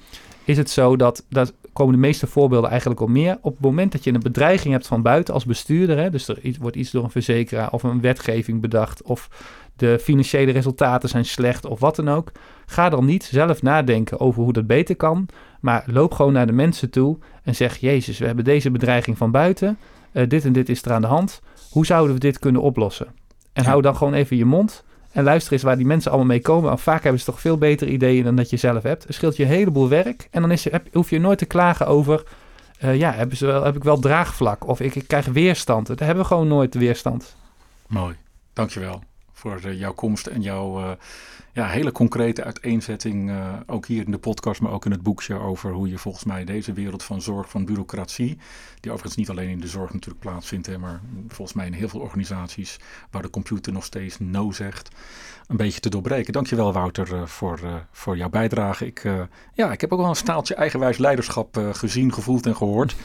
[0.43, 3.37] is het zo dat, dat komen de meeste voorbeelden eigenlijk al meer.
[3.41, 5.97] Op het moment dat je een bedreiging hebt van buiten als bestuurder.
[5.97, 9.01] Hè, dus er iets- wordt iets door een verzekeraar of een wetgeving bedacht.
[9.01, 9.29] Of
[9.75, 12.31] de financiële resultaten zijn slecht of wat dan ook.
[12.65, 15.25] Ga dan niet zelf nadenken over hoe dat beter kan.
[15.59, 19.31] Maar loop gewoon naar de mensen toe en zeg: Jezus, we hebben deze bedreiging van
[19.31, 19.77] buiten.
[20.11, 21.41] Eh, dit en dit is er aan de hand.
[21.71, 23.07] Hoe zouden we dit kunnen oplossen?
[23.53, 23.69] En Ja.
[23.69, 24.83] hou dan gewoon even je mond.
[25.13, 26.69] En luister eens waar die mensen allemaal mee komen.
[26.69, 29.03] Want vaak hebben ze toch veel betere ideeën dan dat je zelf hebt.
[29.03, 30.27] Het scheelt je een heleboel werk.
[30.31, 32.23] En dan is, hoef je nooit te klagen over...
[32.79, 34.67] eh, ja, hebben ze wel, heb ik wel draagvlak?
[34.67, 35.87] Of ik, ik krijg weerstand.
[35.87, 37.35] Dat hebben we gewoon nooit weerstand.
[37.87, 38.15] Mooi,
[38.53, 39.03] dankjewel
[39.43, 40.91] voor eh, jouw komst en jouw eh,
[41.53, 43.29] ja, hele concrete uiteenzetting.
[43.29, 46.23] eh, ook hier in de podcast, maar ook in het boekje over hoe je volgens
[46.23, 48.37] mij deze wereld van zorg, van bureaucratie,
[48.79, 51.89] die overigens niet alleen in de zorg natuurlijk plaatsvindt, hè, maar volgens mij in heel
[51.89, 52.79] veel organisaties
[53.11, 54.89] waar de computer nog steeds no zegt,
[55.47, 56.33] een beetje te doorbreken.
[56.33, 57.59] Dankjewel Wouter voor,
[57.91, 58.85] voor jouw bijdrage.
[58.85, 59.03] Ik,
[59.53, 62.95] ja, ik heb ook wel een staaltje eigenwijs leiderschap gezien, gevoeld en gehoord.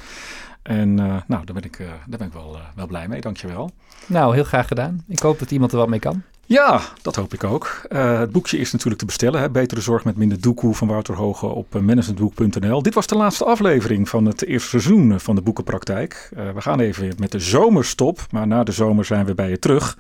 [0.68, 3.20] En eh, nou, daar ben ik, eh, daar ben ik wel, eh, wel blij mee.
[3.20, 3.70] Dankjewel.
[4.06, 5.04] Nou, heel graag gedaan.
[5.06, 6.22] Ik hoop dat iemand er wat mee kan.
[6.46, 7.82] Ja, dat hoop ik ook.
[7.88, 9.40] Het boekje is natuurlijk te bestellen.
[9.40, 9.50] Hè?
[9.50, 12.82] Betere zorg met minder doekoe van Wouter Hoge op managementboek.nl.
[12.82, 16.30] Dit was de laatste aflevering van het eerste seizoen van de boekenpraktijk.
[16.54, 19.96] We gaan even met de zomerstop, maar na de zomer zijn we bij je terug.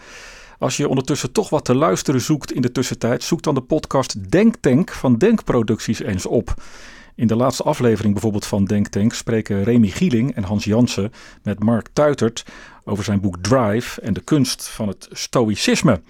[0.58, 4.30] Als je ondertussen toch wat te luisteren zoekt in de tussentijd, zoek dan de podcast
[4.30, 6.54] Denktank van Denkproducties eens op.
[7.18, 11.12] In de laatste aflevering bijvoorbeeld van Denktank spreken Remy Gieling en Hans Jansen
[11.42, 12.44] met Mark Tuitert
[12.84, 16.00] over zijn boek Drive en de kunst van het stoïcisme.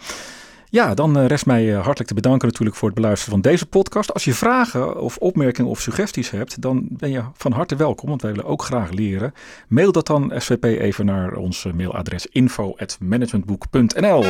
[0.71, 3.67] Ja, dan eh, rest mij eh, hartelijk te bedanken natuurlijk voor het beluisteren van deze
[3.67, 4.13] podcast.
[4.13, 8.23] Als je vragen of opmerkingen of suggesties hebt, dan ben je van harte welkom, want
[8.23, 9.35] wij willen ook graag leren.
[9.69, 14.25] Mail dat dan SVP even naar ons eh, mailadres info@managementboek.nl.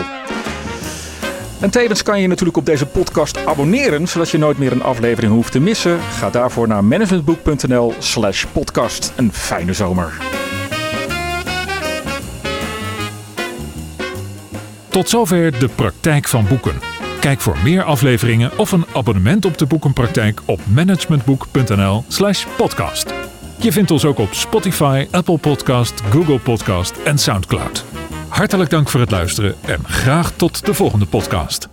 [1.60, 5.32] En tevens kan je natuurlijk op deze podcast abonneren, zodat je nooit meer een aflevering
[5.32, 6.00] hoeft te missen.
[6.00, 9.12] Ga daarvoor naar managementboek.nl slash podcast.
[9.16, 10.12] Een fijne zomer.
[14.88, 16.74] Tot zover de praktijk van boeken.
[17.20, 23.14] Kijk voor meer afleveringen of een abonnement op de boekenpraktijk op managementboek.nl/slash podcast.
[23.56, 27.84] Je vindt ons ook op Spotify, Apple Podcast, Google Podcast en Soundcloud.
[28.28, 31.68] Hartelijk dank voor het luisteren en graag tot de volgende podcast.